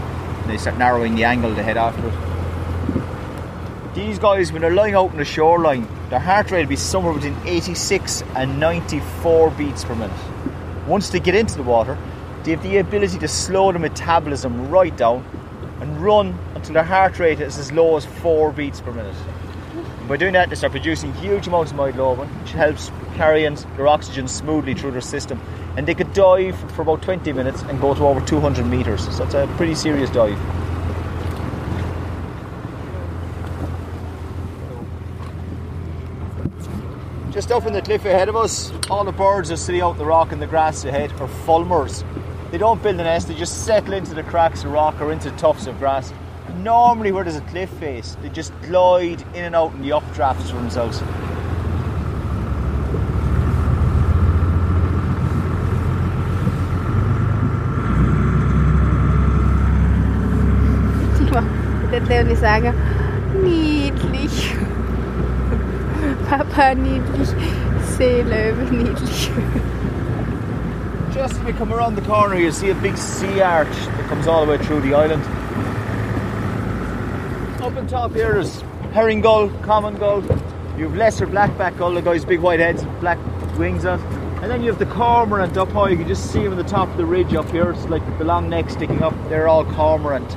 [0.48, 2.14] They start narrowing the angle to head after it.
[3.94, 7.14] These guys, when they're lying out on the shoreline, their heart rate will be somewhere
[7.14, 10.18] between 86 and 94 beats per minute.
[10.88, 11.98] Once they get into the water,
[12.44, 15.24] they have the ability to slow the metabolism right down
[15.80, 19.16] and run until their heart rate is as low as 4 beats per minute.
[19.76, 23.88] And by doing that, they start producing huge amounts of myoglobin, which helps carry their
[23.88, 25.40] oxygen smoothly through their system.
[25.78, 29.16] And they could dive for about 20 minutes and go to over 200 meters.
[29.16, 30.38] So it's a pretty serious dive.
[37.32, 40.06] Just up in the cliff ahead of us, all the birds are sitting out the
[40.06, 42.04] rock and the grass ahead are fulmars.
[42.52, 45.32] They don't build a nest, they just settle into the cracks of rock or into
[45.32, 46.14] tufts of grass.
[46.58, 50.50] Normally, where there's a cliff face, they just glide in and out in the updrafts
[50.50, 51.02] for themselves.
[62.12, 62.74] Wird Leonie sagen,
[63.42, 64.54] niedlich.
[66.30, 67.30] Papa niedlich,
[67.98, 69.32] Seelöwe niedlich.
[71.14, 74.28] Just as we come around the corner, you see a big sea arch that comes
[74.28, 75.24] all the way through the island.
[77.62, 80.22] Up on top here is herring gull, common gull.
[80.78, 83.20] You have lesser blackback gull, the guy's big white heads, black
[83.58, 84.02] wings on.
[84.42, 85.92] And then you have the cormorant up high.
[85.92, 87.72] You can just see him on the top of the ridge up here.
[87.72, 89.14] It's like the long neck sticking up.
[89.30, 90.36] They're all cormorant.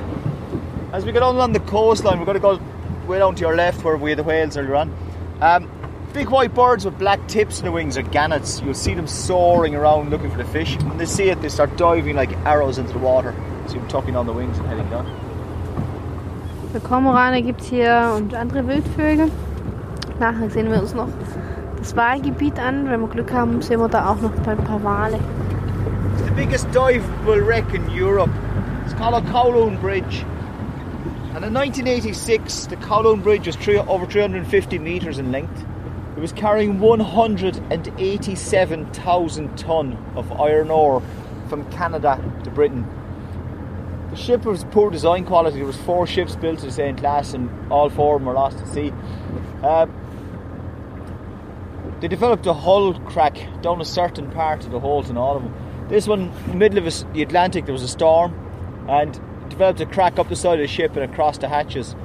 [0.95, 2.57] As we go down along the coastline, we're going to go
[3.05, 4.95] way down to your left where we the whales earlier on.
[5.41, 5.69] Um,
[6.13, 8.61] big white birds with black tips in the wings are gannets.
[8.61, 10.77] You'll see them soaring around looking for the fish.
[10.83, 13.35] When they see it, they start diving like arrows into the water.
[13.67, 15.05] See them tucking on the wings and heading down.
[16.71, 19.29] Für Kormorane gibt es hier und andere Wildvögel.
[20.17, 21.09] Nachher sehen wir uns noch
[21.77, 22.89] das Walgebiet an.
[22.89, 25.19] Wenn wir Glück haben, sehen wir da auch noch ein paar Wale.
[26.13, 28.31] It's the biggest diveable wreck in Europe.
[28.85, 30.23] It's called a Kowloon Bridge.
[31.35, 35.65] And in 1986, the Kowloon Bridge was three, over 350 metres in length.
[36.15, 41.03] It was carrying 187,000 tonne of iron ore
[41.49, 42.87] from Canada to Britain.
[44.11, 45.57] The ship was poor design quality.
[45.57, 48.33] There was four ships built of the same class, and all four of them were
[48.33, 48.93] lost at sea.
[49.61, 49.87] Uh,
[51.99, 55.43] they developed a hull crack down a certain part of the hold in all of
[55.43, 55.53] them.
[55.89, 58.33] This one, in middle of the Atlantic, there was a storm,
[58.87, 61.95] and developed a crack up the side of the ship and across the hatches.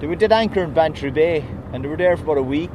[0.00, 2.72] They were- did anchor in Bantry Bay, and they were there for about a week.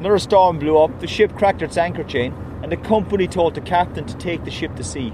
[0.00, 1.00] Another storm blew up.
[1.00, 4.50] The ship cracked its anchor chain, and the company told the captain to take the
[4.50, 5.12] ship to sea.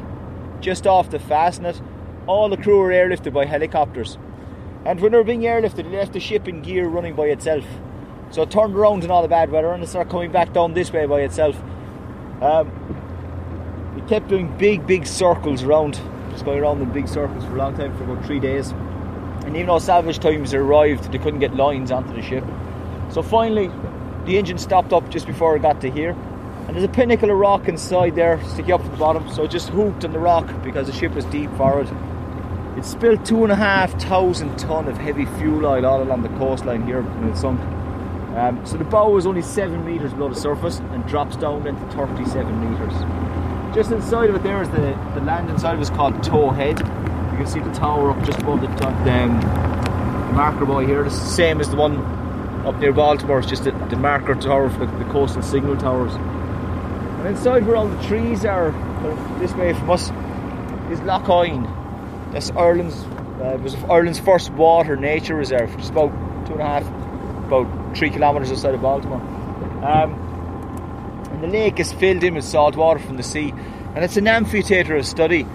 [0.60, 1.80] Just off to fasten it,
[2.26, 4.18] all the crew were airlifted by helicopters.
[4.84, 7.64] And when they were being airlifted, they left the ship in gear running by itself.
[8.30, 10.74] So it turned around in all the bad weather and it started coming back down
[10.74, 11.60] this way by itself.
[12.40, 12.70] Um,
[13.96, 16.00] it kept doing big, big circles around,
[16.42, 18.70] going around in big circles for a long time, for about three days.
[19.44, 22.44] And even though salvage times arrived, they couldn't get lines onto the ship.
[23.10, 23.70] So finally,
[24.26, 26.10] the engine stopped up just before it got to here.
[26.66, 29.28] And there's a pinnacle of rock inside there, sticking up at the bottom.
[29.32, 31.88] So it just hooked on the rock because the ship was deep for it.
[32.78, 36.28] It spilled two and a half thousand ton of heavy fuel oil all along the
[36.30, 37.60] coastline here when it sunk.
[38.36, 41.84] Um, so the bow was only seven meters below the surface and drops down into
[41.96, 43.29] 37 meters.
[43.74, 46.50] Just inside of it there is the, the land inside of it is called Toe
[46.50, 46.78] Head.
[46.80, 48.92] You can see the tower up just above the top.
[49.06, 49.40] Um,
[50.28, 51.98] the marker boy here, the same as the one
[52.66, 53.38] up near Baltimore.
[53.38, 56.12] It's just the, the marker tower for the, the coastal signal towers.
[56.14, 58.72] And inside where all the trees are,
[59.38, 60.10] this way from us,
[60.90, 61.62] is Lough Hyne.
[62.32, 63.04] That's Ireland's
[63.40, 66.10] uh, it was Ireland's first water nature reserve, just about
[66.46, 66.86] two and a half,
[67.46, 69.20] about three kilometres outside of Baltimore.
[69.82, 70.29] Um,
[71.30, 73.54] and the lake is filled in with salt water from the sea,
[73.94, 75.46] and it's an amphitheatre of study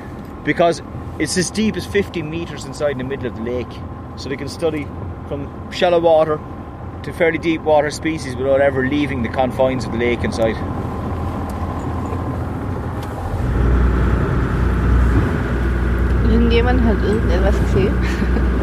[0.43, 0.81] because
[1.19, 3.79] it's as deep as 50 metres inside in the middle of the lake.
[4.17, 4.87] So they can study
[5.27, 6.39] from shallow water
[7.03, 10.55] to fairly deep water species without ever leaving the confines of the lake inside.
[16.29, 17.93] Irgendjemand hat irgendetwas gesehen.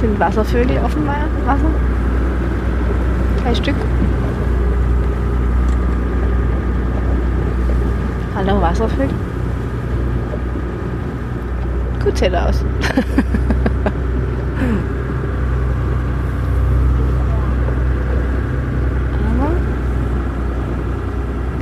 [0.00, 1.70] Sind Wasservögel dem Wasser?
[3.42, 3.76] Drei Stück.
[8.32, 9.08] Hallo Wasservögel.
[12.02, 12.64] Gut sieht er aus.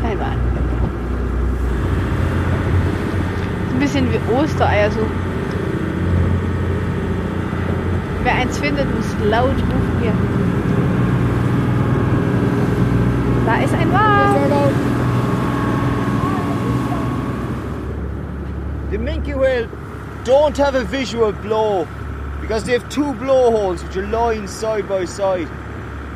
[0.02, 0.36] Kein Wal.
[3.72, 5.00] Ein bisschen wie Ostereier so.
[8.24, 10.12] Wer eins findet, muss laut rufen hier.
[13.46, 14.97] Da ist ein Wal.
[19.38, 21.86] Don't have a visual blow
[22.40, 25.48] because they have two blowholes which are lying side by side.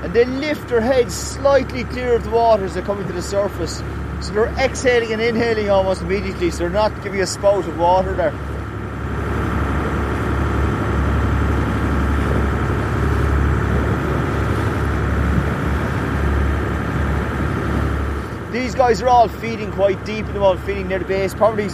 [0.02, 3.22] And they lift their heads slightly clear of the water as they come into the
[3.22, 3.80] surface.
[4.20, 8.12] So they're exhaling and inhaling almost immediately, so they're not giving a spout of water
[8.14, 8.32] there.
[18.50, 21.70] These guys are all feeding quite deep in the water, feeding near the base, probably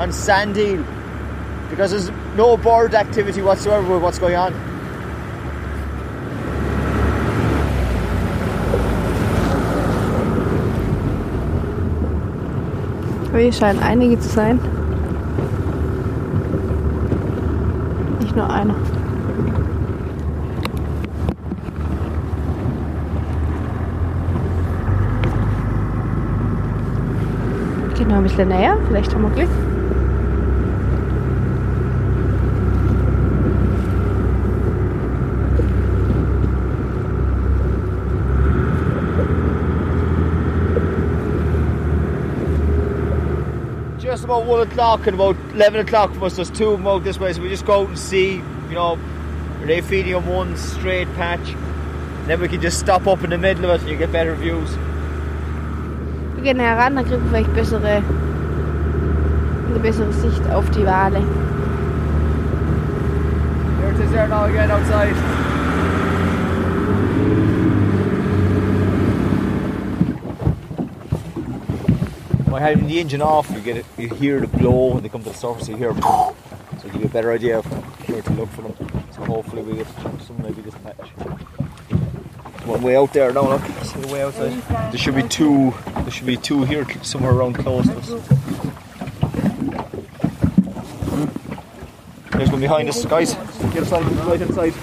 [0.00, 0.82] on sand eel,
[1.68, 4.54] because there's no bird activity whatsoever with what's going on.
[13.36, 14.58] Hier scheinen einige zu sein.
[18.20, 18.74] Nicht nur einer.
[27.94, 29.69] Gehen wir ein bisschen näher, vielleicht haben wir Glück.
[44.30, 47.18] About one o'clock and about eleven o'clock from us, there's two of them out this
[47.18, 48.96] way, so we just go out and see, you know,
[49.60, 51.56] are they feeding on one straight patch?
[52.26, 54.36] Then we can just stop up in the middle of it and you get better
[54.36, 54.70] views.
[56.36, 58.04] Wir gehen heran, dann kriegen wir vielleicht bessere,
[59.68, 61.22] eine bessere Sicht auf die Wale.
[63.80, 65.39] There it is there now again outside.
[72.60, 75.30] Having the engine off, you get it, you hear the blow when they come to
[75.30, 75.66] the surface.
[75.66, 76.34] You hear, so
[76.84, 77.64] you get a better idea of
[78.06, 78.74] where to look for them.
[79.12, 79.86] So hopefully we get
[80.26, 81.08] some maybe this patch.
[82.66, 83.48] One way out there now.
[83.48, 84.60] Look, see the way outside.
[84.92, 85.72] There should be two.
[86.02, 88.08] There should be two here somewhere around close to us.
[92.32, 93.32] There's one behind us, guys.
[93.72, 94.74] Get inside, right inside.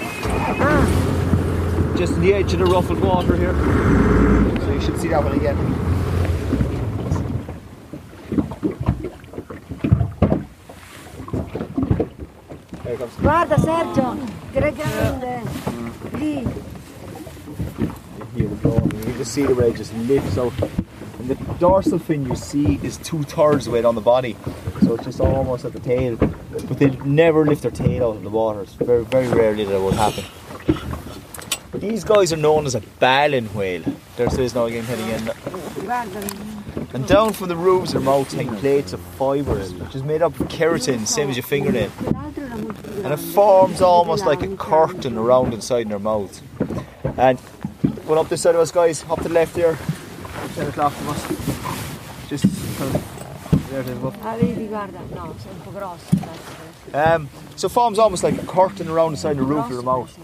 [1.96, 3.54] Just on the edge of the ruffled water here.
[4.62, 5.58] So you should see that one again.
[12.84, 12.97] There it comes.
[13.16, 14.18] Guarda Sergio,
[14.52, 15.42] che grande.
[16.12, 16.46] Lì.
[17.78, 18.92] You hear the blowing.
[18.92, 20.54] You can just see the way it just lifts out.
[21.20, 24.36] And the dorsal fin you see is two thirds the way down the body.
[24.82, 26.16] So it's just almost at the tail.
[26.18, 28.62] But they never lift their tail out of the water.
[28.62, 30.24] It's very, very rarely that will happen.
[31.74, 33.84] These guys are known as a baleen whale.
[34.16, 35.32] There it is now again heading in.
[36.94, 40.40] And down from the roofs of mouths hang plates of fibres, which is made up
[40.40, 41.92] of keratin, same as your fingernail.
[43.08, 46.42] And it forms almost like a curtain around inside their mouth.
[47.18, 47.40] And
[48.06, 49.78] going up this side of us, guys, up to the left there,
[50.56, 52.28] 10 o'clock from us.
[52.28, 52.44] Just
[52.78, 54.14] kind of there it is, look.
[54.16, 55.10] Vedi, guarda.
[55.12, 56.18] No, sono un po' grossi.
[56.92, 57.14] dai.
[57.14, 60.20] Um, so forms almost like a curtain around inside the roof of their mouth.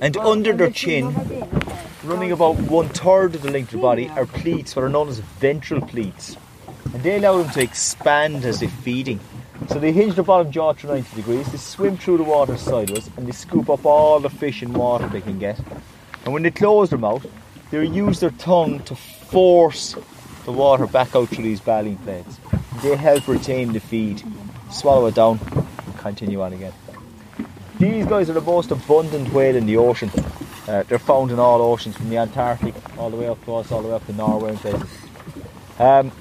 [0.00, 1.12] And under their chin,
[2.04, 5.08] running about one third of the length of the body, are pleats, what are known
[5.08, 6.36] as ventral pleats.
[6.92, 9.18] And they allow them to expand as they're feeding.
[9.68, 13.10] So they hinge the bottom jaw to 90 degrees, they swim through the water sideways,
[13.16, 15.58] and they scoop up all the fish and water they can get.
[16.24, 17.26] And when they close their mouth,
[17.70, 19.96] they use their tongue to force
[20.44, 22.38] the water back out through these baleen plates.
[22.82, 24.22] They help retain the feed.
[24.70, 26.72] swallow it down, and continue on again.
[27.78, 30.10] These guys are the most abundant whale in the ocean.
[30.68, 33.70] Uh, they're found in all oceans, from the Antarctic all the way up to us,
[33.70, 34.88] all the way up to Norway and places.
[35.78, 36.12] Um,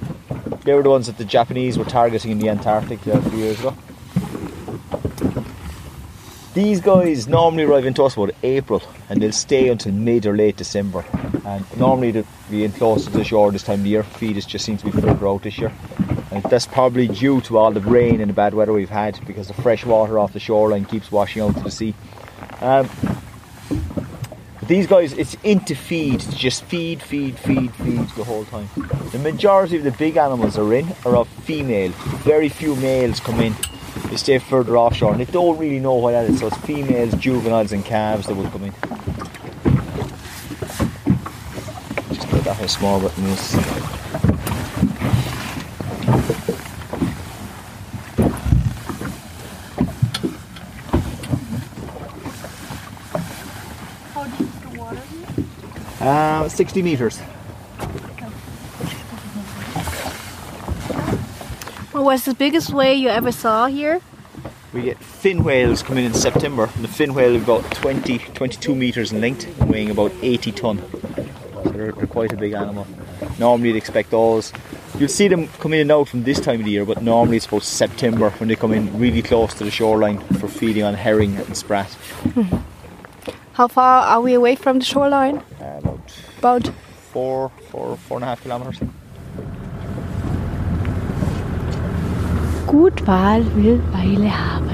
[0.64, 3.60] they were the ones that the Japanese were targeting in the Antarctic a few years
[3.60, 3.76] ago.
[6.54, 10.56] These guys normally arrive into us about April and they'll stay until mid or late
[10.56, 11.04] December.
[11.46, 14.04] And normally they'll be in close to the shore this time of year.
[14.04, 15.74] Feed just seems to be further out this year.
[16.32, 19.48] And that's probably due to all the rain and the bad weather we've had because
[19.48, 21.96] the fresh water off the shoreline keeps washing out to the sea.
[22.62, 22.88] Um,
[24.74, 28.68] these guys, it's into feed, just feed, feed, feed, feed the whole time.
[29.12, 31.92] The majority of the big animals are in are of female.
[32.24, 33.56] Very few males come in.
[34.10, 36.40] They stay further offshore and they don't really know what that is.
[36.40, 38.74] So it's females, juveniles, and calves that will come in.
[42.16, 43.52] Just look at how small that is.
[54.14, 55.02] How deep is the water
[56.00, 56.33] here?
[56.44, 57.20] Uh, 60 metres.
[61.94, 64.02] What was the biggest whale you ever saw here?
[64.74, 66.70] We get fin whales coming in September.
[66.76, 70.52] And the fin whale is about 20, 22 metres in length, and weighing about 80
[70.52, 70.82] tonne.
[71.64, 72.88] So they're, they're quite a big animal.
[73.40, 74.52] Normally you'd expect those.
[75.00, 77.38] You'll see them coming in and out from this time of the year, but normally
[77.38, 80.96] it's about September when they come in really close to the shoreline for feeding on
[80.96, 81.96] herring and sprat.
[83.54, 85.42] How far are we away from the shoreline?
[86.44, 86.74] About
[87.14, 88.82] four, four, four and a half kilometres.
[92.74, 94.70] gut Wal will Weile haben.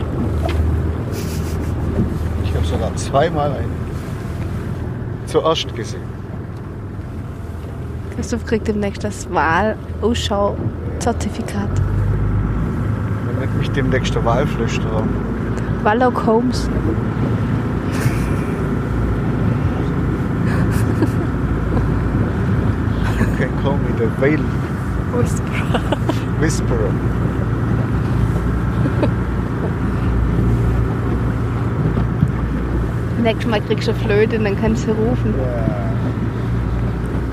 [2.45, 3.76] Ich habe sogar zweimal einen
[5.26, 6.07] zuerst gesehen.
[8.15, 11.70] Christoph kriegt demnächst das Wal-Ausschau-Zertifikat.
[13.28, 15.03] Dann nennt mich demnächst der Walflüsterer.
[15.84, 16.70] Wallock Holmes.
[23.20, 24.43] You can call me the Whale
[26.39, 26.93] Whisperer.
[33.22, 35.34] Nächstes Mal kriegst du eine Flöte und dann kannst du rufen.
[35.38, 35.66] Ja,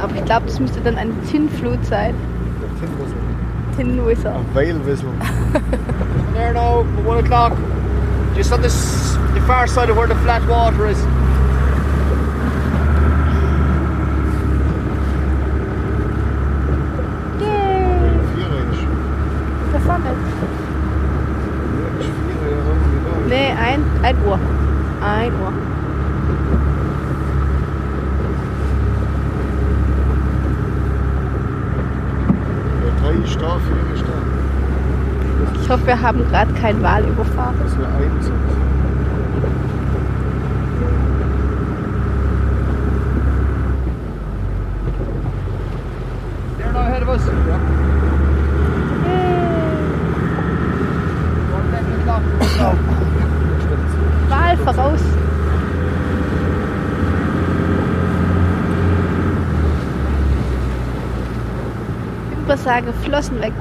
[0.02, 2.14] Aber ich glaube, das müsste dann eine Tinflut sein.
[2.60, 3.16] der Tin Whistle.
[3.76, 4.30] Tin Whistle.
[4.32, 5.12] A Whale Whistle.
[6.34, 7.52] There now, one o'clock.
[8.36, 10.98] Just on this, the far side of where the flat water is.
[25.30, 25.52] 3 Uhr.
[35.62, 37.56] Ich hoffe, wir haben gerade keinen Wal überfahren.
[37.58, 38.30] Dass wir eins.
[62.66, 63.52] Übersage Flossen weg.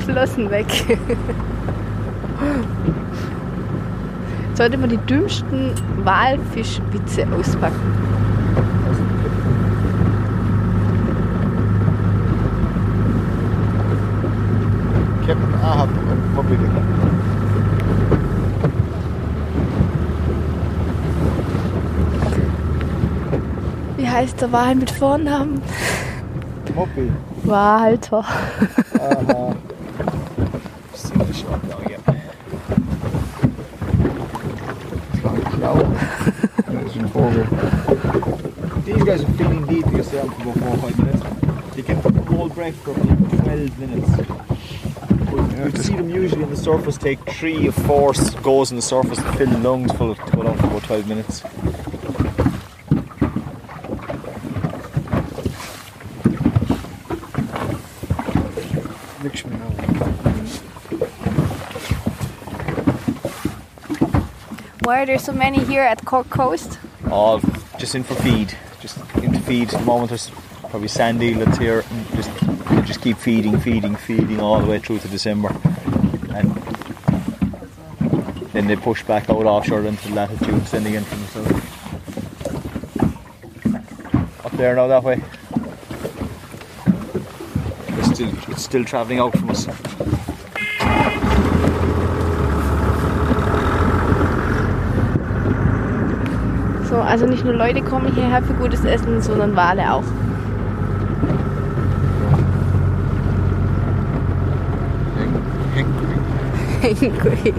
[0.00, 0.66] Flossen weg.
[4.52, 5.72] Sollte man die dümmsten
[6.04, 7.80] Walfischwitze auspacken.
[15.26, 15.88] Captain Ahab
[16.36, 16.58] und Dick.
[23.96, 25.62] Wie heißt der Wal mit Vornamen?
[26.80, 27.12] Moby.
[27.44, 28.16] Walter.
[28.16, 29.54] Aha.
[30.94, 32.00] See the shot now, yeah.
[35.50, 35.76] Schlau.
[36.72, 37.46] Das ist ein Vogel.
[38.86, 41.22] These guys are feeling deep because they're on for about four or five minutes.
[41.76, 44.08] They can hold breath for about 12 minutes.
[45.76, 49.18] You see them usually on the surface take three or four goes on the surface
[49.18, 51.42] to fill the lungs full of to go for about 12 minutes.
[64.90, 66.80] Why are there so many here at Cork Coast?
[67.12, 67.40] All
[67.78, 68.58] just in for feed.
[68.80, 69.72] Just in to feed.
[69.72, 70.30] At the moment there's
[70.68, 71.84] probably sand eel that's here.
[71.88, 75.54] And just they just keep feeding, feeding, feeding all the way through to December.
[76.34, 76.50] And
[78.52, 81.54] then they push back out offshore into the latitudes then again from the south.
[84.44, 85.22] Up there now that way.
[87.96, 89.68] It's still it's still travelling out from us.
[96.90, 100.02] So, also nicht nur Leute kommen hierher für gutes Essen, sondern Wale auch.
[106.80, 107.54] Hengri.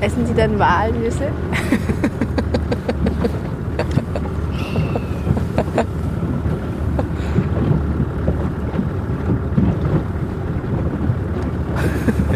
[0.00, 1.28] Essen Sie dann Walnüsse?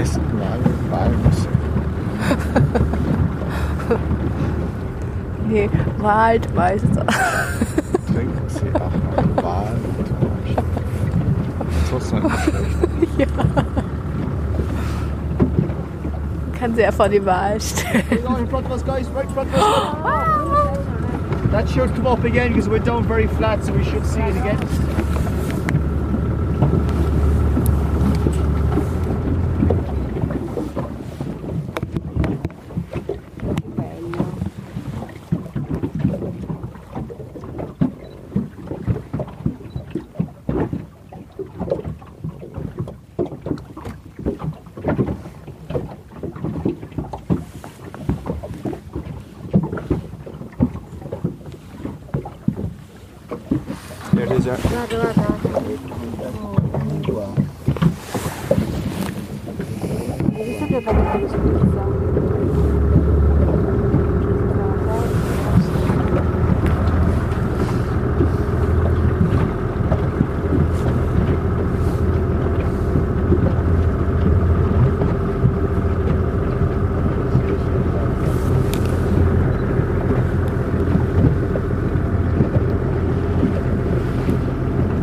[0.01, 0.61] Essen Wal,
[0.91, 1.49] Walnüsse.
[5.49, 5.68] Nee,
[6.09, 7.04] Waldmeister.
[8.06, 8.90] Trinken Sie auch
[9.36, 9.66] mal Wal.
[11.90, 13.28] So ist nicht schlecht.
[16.59, 18.02] Kann sie ja vor die Wahl stellen.
[18.24, 18.82] Us.
[21.52, 24.36] That should come up again because we're down very flat, so we should see it
[24.36, 24.59] again.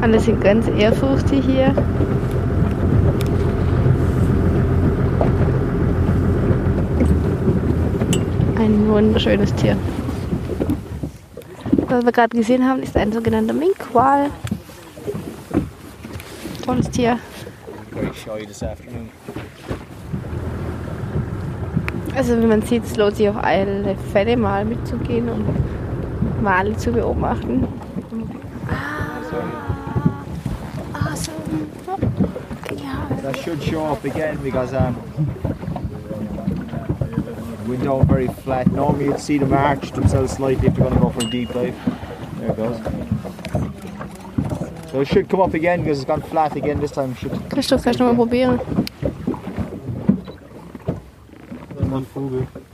[0.06, 1.74] Alle sind ganz ehrfurchtig hier.
[8.56, 9.76] Ein wunderschönes Tier.
[11.88, 14.30] Was wir gerade gesehen haben, ist ein sogenannter Minkwal.
[16.64, 17.18] Tolles Tier.
[22.16, 25.46] Also wie man sieht, es lohnt sich auf alle Fälle mal mitzugehen und
[26.44, 27.68] Wale zu beobachten.
[33.46, 34.96] Should show up again because um,
[37.68, 38.66] we're down very flat.
[38.72, 41.54] Normally you'd see them arch themselves slightly if they're going to go for a deep
[41.54, 41.76] dive.
[42.40, 42.78] There it goes.
[44.90, 47.14] So it should come up again because it's gone flat again this time.
[47.14, 48.60] Should kannst du mal probieren?
[51.80, 52.65] Ein Vogel.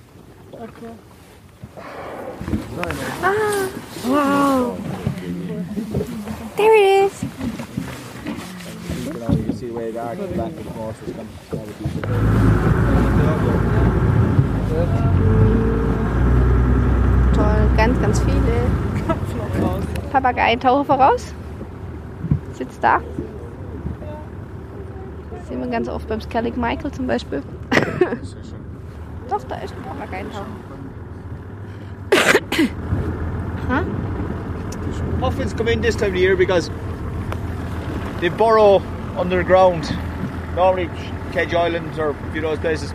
[20.32, 21.34] Papageientaucher voraus.
[22.54, 23.02] Sitzt da.
[25.32, 27.44] Das sehen wir ganz oft beim Skellig Michael zum Beispiel.
[29.30, 30.46] Doch, da ist ein Papageientaucher.
[33.68, 33.84] huh?
[35.20, 36.72] Puffins come in this time of year because
[38.22, 38.82] they burrow
[39.18, 39.94] underground,
[40.56, 40.90] normally
[41.34, 42.94] Kedge Island or a few of those places,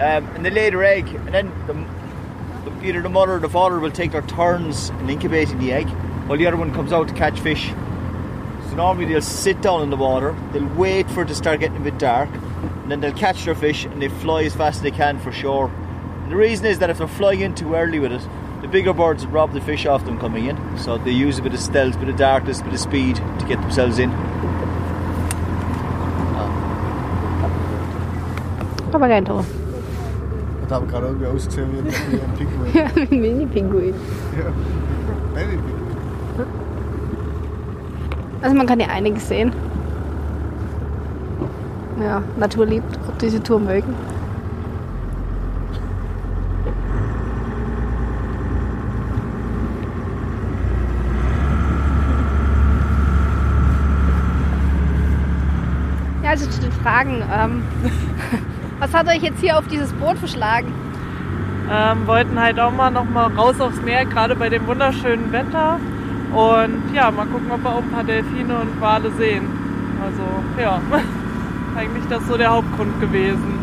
[0.00, 1.74] um, and they lay their egg, and then the,
[2.64, 5.88] the, either the mother or the father will take their turns in incubating the egg,
[6.26, 7.72] while the other one comes out to catch fish.
[8.68, 11.76] So normally they'll sit down in the water, they'll wait for it to start getting
[11.76, 12.30] a bit dark,
[12.82, 15.32] and then they'll catch their fish and they fly as fast as they can for
[15.32, 15.70] shore.
[16.22, 18.26] And the reason is that if they're flying in too early with it,
[18.62, 20.56] the bigger birds rob the fish off them coming in.
[20.78, 23.16] So they use a bit of stealth, a bit of darkness, a bit of speed
[23.16, 24.10] to get themselves in.
[28.92, 29.44] Papageientaucher.
[30.62, 32.74] Das haben gerade irgendwie ausgesehen wie ein Pinguin.
[32.74, 33.94] Ja, ein Mini-Pinguin.
[34.38, 34.52] Ja.
[38.42, 39.52] Also man kann hier einiges sehen.
[42.00, 43.94] Ja, Natur liebt, ob diese Tour mögen.
[56.24, 57.22] Ja, also zu den Fragen.
[57.32, 57.62] Ähm,
[58.80, 60.72] was hat euch jetzt hier auf dieses Boot verschlagen?
[61.70, 65.78] Ähm, wollten halt auch mal noch mal raus aufs Meer, gerade bei dem wunderschönen Wetter.
[66.32, 69.44] Und ja, mal gucken, ob wir auch ein paar Delfine und Wale sehen.
[70.02, 70.22] Also
[70.60, 70.80] ja,
[71.76, 73.58] eigentlich das so der Hauptgrund gewesen.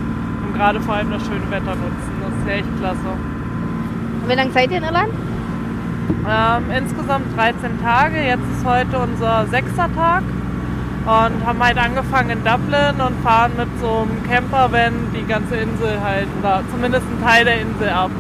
[0.46, 2.14] Und gerade vor allem das schöne Wetter nutzen.
[2.22, 3.18] Das ist ja echt klasse.
[4.28, 5.14] Wie lange seid ihr in Irland?
[6.28, 8.22] Ähm, insgesamt 13 Tage.
[8.22, 10.24] Jetzt ist heute unser sechster Tag.
[11.06, 16.00] und haben halt angefangen in Dublin und fahren mit so einem Campervan die ganze Insel
[16.04, 18.12] halt oder zumindest einen Teil der Insel ab.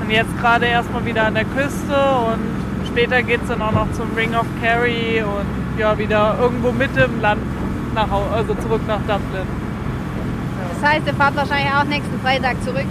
[0.00, 1.96] Und jetzt gerade erstmal wieder an der Küste
[2.30, 2.55] und
[2.96, 6.98] später geht es dann auch noch zum Ring of Kerry und ja wieder irgendwo mitten
[6.98, 7.42] im Land
[7.94, 9.46] nach Hause, also zurück nach Dublin.
[10.72, 12.86] Das heißt, ihr fahrt wahrscheinlich auch nächsten Freitag zurück.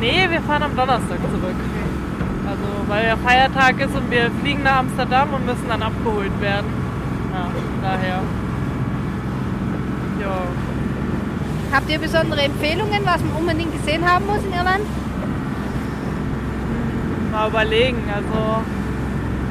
[0.00, 1.56] Nee, wir fahren am Donnerstag zurück.
[2.48, 6.66] Also weil der Feiertag ist und wir fliegen nach Amsterdam und müssen dann abgeholt werden.
[7.34, 7.48] Ja,
[7.82, 8.20] daher.
[10.22, 10.42] Ja.
[11.70, 14.86] Habt ihr besondere Empfehlungen, was man unbedingt gesehen haben muss in Irland?
[17.30, 18.02] Mal überlegen.
[18.14, 18.62] Also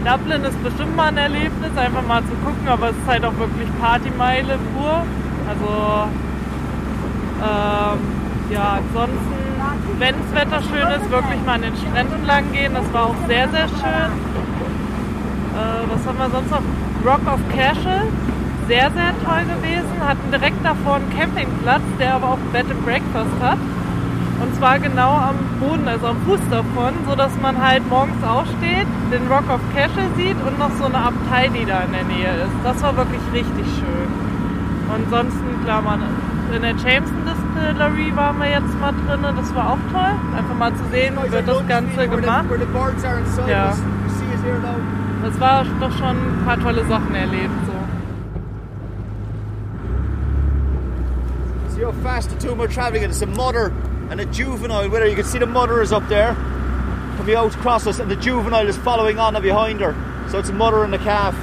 [0.05, 3.38] Dublin ist bestimmt mal ein Erlebnis, einfach mal zu gucken, aber es ist halt auch
[3.38, 5.03] wirklich Partymeile pur.
[5.47, 6.09] Also
[7.41, 7.99] ähm,
[8.51, 9.38] ja, ansonsten,
[9.99, 12.73] wenn das Wetter schön ist, wirklich mal an den Stränden lang gehen.
[12.73, 14.11] Das war auch sehr, sehr schön.
[15.55, 16.61] Äh, was haben wir sonst noch?
[17.05, 18.11] Rock of Cashel,
[18.67, 19.89] sehr, sehr toll gewesen.
[20.05, 23.57] Hatten direkt davor einen Campingplatz, der aber auch Bed and Breakfast hat.
[24.41, 29.27] Und zwar genau am Boden, also am Fuß davon, sodass man halt morgens aufsteht, den
[29.27, 32.55] Rock of Cashel sieht und noch so eine Abtei, die da in der Nähe ist.
[32.63, 34.09] Das war wirklich richtig schön.
[34.87, 36.01] Und ansonsten, klar, man,
[36.55, 40.15] in der Jameson Distillery waren wir jetzt mal drin, das war auch toll.
[40.37, 42.45] Einfach mal zu sehen, wie wird das Ganze gemacht.
[43.47, 43.73] Ja.
[45.21, 47.51] Das war doch schon ein paar tolle Sachen erlebt.
[47.67, 47.73] So.
[51.75, 53.03] See how fast them are travelling.
[53.03, 53.71] It's a mother
[54.10, 55.07] and a juvenile with her.
[55.07, 56.36] You can see the mother is up there,
[57.18, 59.95] coming out across us, and the juvenile is following on behind her.
[60.30, 61.36] So it's a mother and a calf.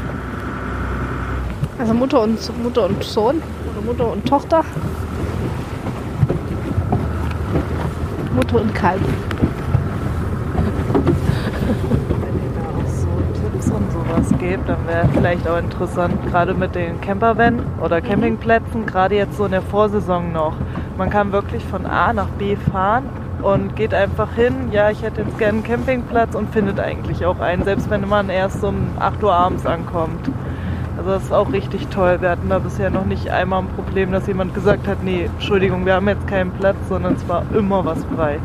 [1.78, 4.64] Also Mutter und Mutter und Sohn oder Mutter und Tochter.
[8.34, 9.00] Mutter und Kalb.
[12.20, 13.08] Wenn es so
[13.40, 18.86] Tipps und sowas gibt, dann wäre vielleicht auch interessant, gerade mit den Campervan oder Campingplätzen,
[18.86, 20.56] gerade jetzt so in der Vorsaison noch.
[20.96, 23.04] Man kann wirklich von A nach B fahren
[23.42, 27.38] und geht einfach hin, ja, ich hätte jetzt gerne einen Campingplatz und findet eigentlich auch
[27.38, 30.30] einen, selbst wenn man erst um 8 Uhr abends ankommt.
[30.96, 32.16] Also das ist auch richtig toll.
[32.20, 35.84] Wir hatten da bisher noch nicht einmal ein Problem, dass jemand gesagt hat, nee, Entschuldigung,
[35.84, 38.38] wir haben jetzt keinen Platz, sondern es war immer was frei.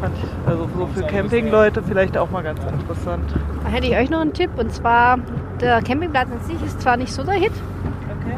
[0.00, 3.32] Fand ich, also so für Campingleute vielleicht auch mal ganz interessant.
[3.62, 5.18] Da hätte ich euch noch einen Tipp und zwar
[5.60, 7.52] der Campingplatz an sich ist zwar nicht so der Hit,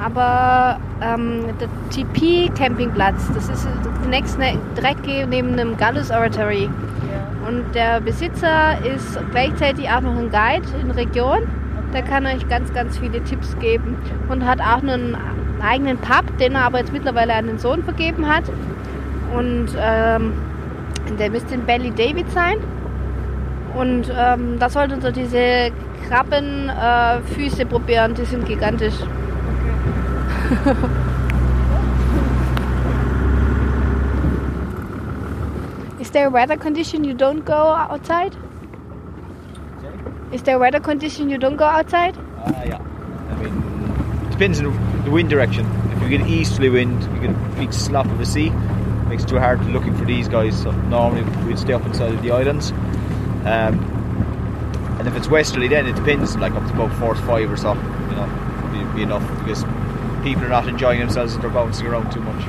[0.03, 3.67] aber ähm, der TP Campingplatz, das ist
[4.03, 4.39] zunächst
[4.77, 6.69] direkt neben dem Gallus Oratory.
[7.47, 11.39] Und der Besitzer ist gleichzeitig auch noch ein Guide in der Region.
[11.93, 13.97] Der kann euch ganz, ganz viele Tipps geben
[14.29, 15.17] und hat auch einen
[15.63, 18.45] eigenen Pub, den er aber jetzt mittlerweile an den Sohn vergeben hat.
[19.37, 20.33] Und ähm,
[21.19, 22.59] der müsste in Belly David sein.
[23.77, 25.71] Und ähm, da sollten so diese
[26.09, 28.95] Krabbenfüße äh, probieren, die sind gigantisch.
[36.01, 38.37] Is there a weather condition you don't go outside?
[40.31, 42.17] Is there a weather condition you don't go outside?
[42.17, 42.79] Uh, yeah.
[43.31, 44.73] I mean, depends on
[45.05, 45.67] the wind direction.
[45.91, 48.51] If you get easterly wind, you get a big slop of the sea.
[49.09, 50.57] Makes it too hard looking for these guys.
[50.63, 52.71] So normally we'd stay up inside of the islands.
[53.45, 53.81] Um,
[55.01, 56.37] and if it's westerly, then it depends.
[56.37, 57.75] Like up to about four to five or so.
[57.75, 58.29] You know,
[58.73, 59.65] be, be enough because
[60.27, 62.43] people are not enjoying themselves and they're bouncing around too much.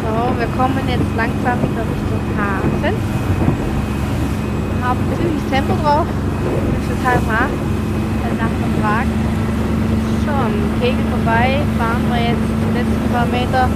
[0.00, 2.94] So, wir kommen jetzt langsam wieder Richtung Hafen.
[4.70, 6.06] Wir haben ein bisschen Tempo drauf.
[6.70, 7.50] Das ist total hart.
[8.38, 9.06] Nach dem Tag.
[10.24, 13.68] Schon, Kegel vorbei, fahren wir jetzt die letzten paar Meter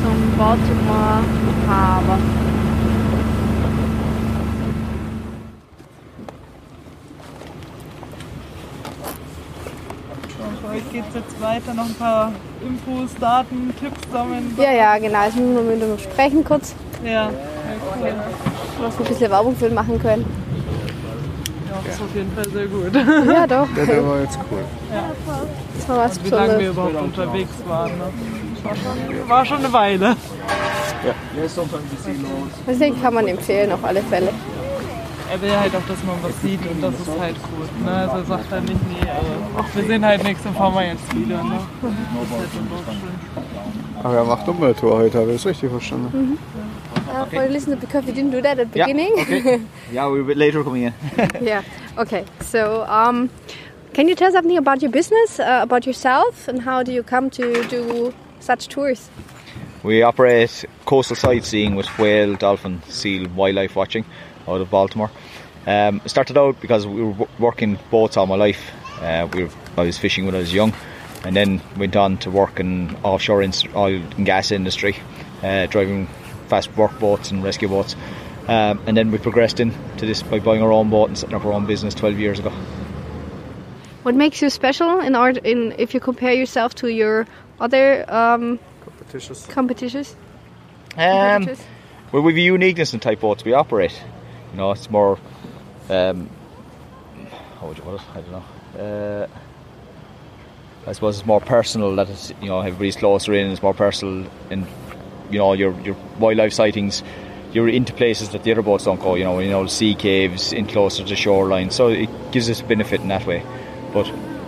[0.00, 1.24] zum Baltimore
[1.68, 2.18] Harbor.
[10.60, 12.30] Für euch geht es jetzt weiter, noch ein paar
[12.64, 14.54] Infos, Daten, Tipps sammeln.
[14.56, 15.24] Ja, ja, genau.
[15.24, 16.72] Jetzt müssen wir mit ihm sprechen kurz,
[17.04, 17.30] Ja, ja
[18.00, 18.12] cool.
[18.80, 20.24] dass wir ein bisschen Werbung für ihn machen können.
[21.68, 22.94] Ja, das ist auf jeden Fall sehr gut.
[22.94, 23.76] Ja, doch.
[23.76, 24.64] Ja, der war jetzt cool.
[25.76, 27.90] Das war was Wie lange wir überhaupt unterwegs waren.
[27.90, 28.04] Ne?
[28.54, 30.16] Das war schon, war schon eine Weile.
[32.68, 34.28] Deswegen kann man empfehlen, auf alle Fälle.
[35.34, 37.84] Er will halt auch, dass man was sieht und das ist halt gut.
[37.84, 37.90] Ne?
[37.90, 39.30] Also er sagt halt nicht, nee, also,
[39.74, 41.42] wir sehen halt nichts, dann fahren wir jetzt wieder.
[41.42, 41.58] Ne?
[41.82, 41.96] Dann.
[44.04, 46.38] Aber er macht Umwelttour heute, habe ich das richtig verstanden?
[47.08, 49.12] Uh, for listener, because we didn't do that at the Yeah, beginning.
[49.20, 49.60] okay.
[49.92, 50.92] yeah, we're a bit later coming in.
[51.44, 51.62] yeah.
[51.96, 52.24] Okay.
[52.40, 53.28] So, um,
[53.92, 57.28] can you tell something about your business, uh, about yourself, and how do you come
[57.30, 59.10] to do such tours?
[59.82, 64.04] We operate coastal sightseeing with whale, dolphin, seal, wildlife watching
[64.48, 65.10] out of Baltimore.
[65.66, 68.70] Um, I started out because we were working boats all my life.
[69.00, 70.74] Uh, we were, I was fishing when I was young,
[71.24, 74.96] and then went on to work in offshore in, oil and gas industry,
[75.42, 76.06] uh, driving
[76.48, 77.96] fast work boats and rescue boats.
[78.46, 81.46] Um, and then we progressed into this by buying our own boat and setting up
[81.46, 82.50] our own business 12 years ago.
[84.02, 85.38] What makes you special in art?
[85.38, 87.26] In if you compare yourself to your
[87.58, 89.46] other um, Competitions.
[89.46, 90.14] competitors?
[90.98, 91.66] Um, competitors?
[92.12, 93.98] well, we've a uniqueness in type boats we operate.
[94.52, 95.18] You know, it's more.
[95.90, 96.30] Um,
[97.60, 98.00] how would you put it?
[98.14, 98.44] I don't know.
[98.82, 99.26] Uh,
[100.86, 101.96] I suppose it's more personal.
[101.96, 103.50] That is, you know, everybody's closer in.
[103.50, 104.66] It's more personal, and
[105.30, 107.02] you know, your your wildlife sightings.
[107.52, 109.14] You're into places that the other boats don't go.
[109.14, 111.70] You know, you know, sea caves in closer to shoreline.
[111.70, 113.44] So it gives us a benefit in that way.
[113.92, 114.06] But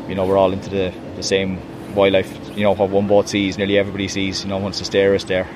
[0.08, 1.60] you know, we're all into the, the same
[1.94, 2.56] wildlife.
[2.56, 4.42] You know, what one boat sees, nearly everybody sees.
[4.42, 5.48] You know, once the stare is there.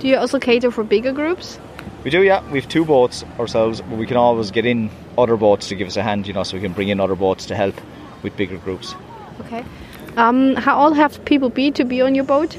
[0.00, 1.58] Do you also cater for bigger groups?
[2.02, 2.48] We do, yeah.
[2.50, 5.96] We've two boats ourselves, but we can always get in other boats to give us
[5.96, 7.74] a hand, you know, so we can bring in other boats to help
[8.22, 8.94] with bigger groups.
[9.40, 9.64] Okay.
[10.16, 12.56] Um, how old have people be to be on your boat?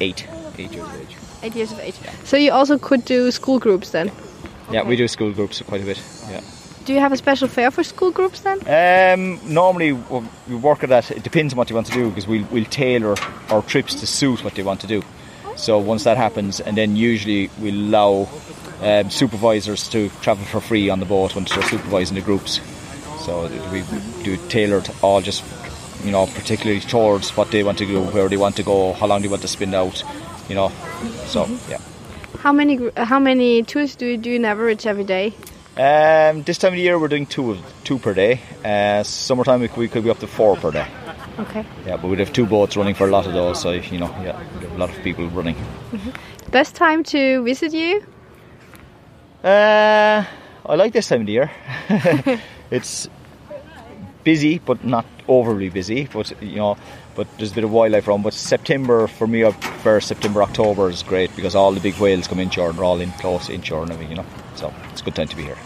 [0.00, 0.26] Eight.
[0.58, 1.16] Eight years of age.
[1.42, 1.94] Eight years of age.
[2.24, 4.12] So you also could do school groups then?
[4.70, 6.42] Yeah, we do school groups quite a bit, yeah.
[6.84, 8.58] Do you have a special fare for school groups then?
[8.66, 11.10] Um, normally, we work at that.
[11.10, 13.14] It depends on what you want to do because we'll, we'll tailor
[13.50, 15.02] our trips to suit what they want to do.
[15.56, 18.28] So once that happens, and then usually we'll allow
[18.82, 22.60] um, supervisors to travel for free on the boat once they're supervising the groups.
[23.20, 23.82] So we
[24.22, 25.44] do it tailored all just,
[26.04, 29.06] you know, particularly towards what they want to do, where they want to go, how
[29.06, 30.02] long they want to spend out,
[30.48, 30.70] you know.
[31.26, 31.78] So yeah.
[32.38, 35.34] How many how many tours do you do on average every day?
[35.76, 38.40] Um, this time of the year we're doing two two per day.
[38.64, 40.86] Uh, summertime we could, we could be up to four per day.
[41.38, 41.64] Okay.
[41.86, 44.08] Yeah, but we'd have two boats running for a lot of those, so you know,
[44.22, 44.40] yeah,
[44.74, 45.56] a lot of people running.
[46.50, 48.04] Best time to visit you?
[49.42, 50.24] Uh,
[50.66, 51.50] I like this time of year.
[52.70, 53.08] it's
[54.24, 56.08] busy, but not overly busy.
[56.12, 56.76] But you know,
[57.14, 58.22] but there's a bit of wildlife around.
[58.22, 62.26] But September for me, I prefer September October is great because all the big whales
[62.26, 64.16] come inshore and they're all in close inshore and everything.
[64.16, 65.58] You know, so it's a good time to be here.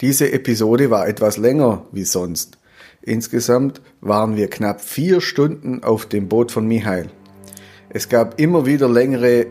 [0.00, 2.58] Diese Episode war etwas länger wie sonst.
[3.02, 7.10] Insgesamt waren wir knapp vier Stunden auf dem Boot von Michael.
[7.90, 9.46] Es gab immer wieder längere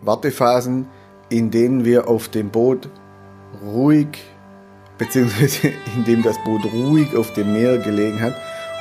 [0.00, 0.86] Wartephasen,
[1.28, 2.88] in denen wir auf dem Boot
[3.60, 4.08] ruhig,
[4.98, 8.34] beziehungsweise in dem das Boot ruhig auf dem Meer gelegen hat,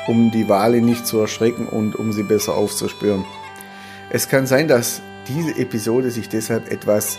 [0.07, 3.25] um die Wale nicht zu erschrecken und um sie besser aufzuspüren.
[4.09, 7.17] Es kann sein, dass diese Episode sich deshalb etwas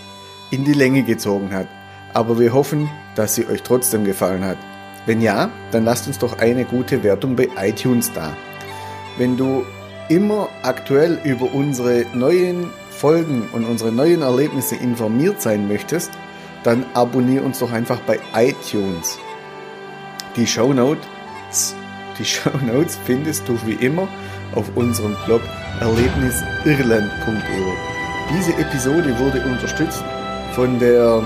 [0.50, 1.68] in die Länge gezogen hat,
[2.12, 4.58] aber wir hoffen, dass sie euch trotzdem gefallen hat.
[5.06, 8.36] Wenn ja, dann lasst uns doch eine gute Wertung bei iTunes da.
[9.18, 9.64] Wenn du
[10.08, 16.10] immer aktuell über unsere neuen Folgen und unsere neuen Erlebnisse informiert sein möchtest,
[16.64, 19.18] dann abonniere uns doch einfach bei iTunes.
[20.36, 21.74] Die Shownotes,
[22.18, 24.08] die Shownotes findest du wie immer
[24.54, 25.42] auf unserem Blog
[25.80, 27.72] erlebnisirland.eu.
[28.36, 30.04] Diese Episode wurde unterstützt
[30.54, 31.22] von der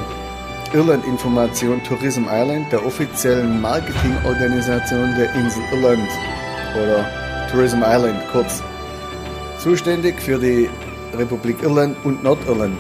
[0.73, 6.09] Irland-Information Tourism Ireland, der offiziellen Marketingorganisation der Insel Irland
[6.75, 7.05] oder
[7.51, 8.63] Tourism Island kurz.
[9.59, 10.69] Zuständig für die
[11.15, 12.79] Republik Irland und Nordirland.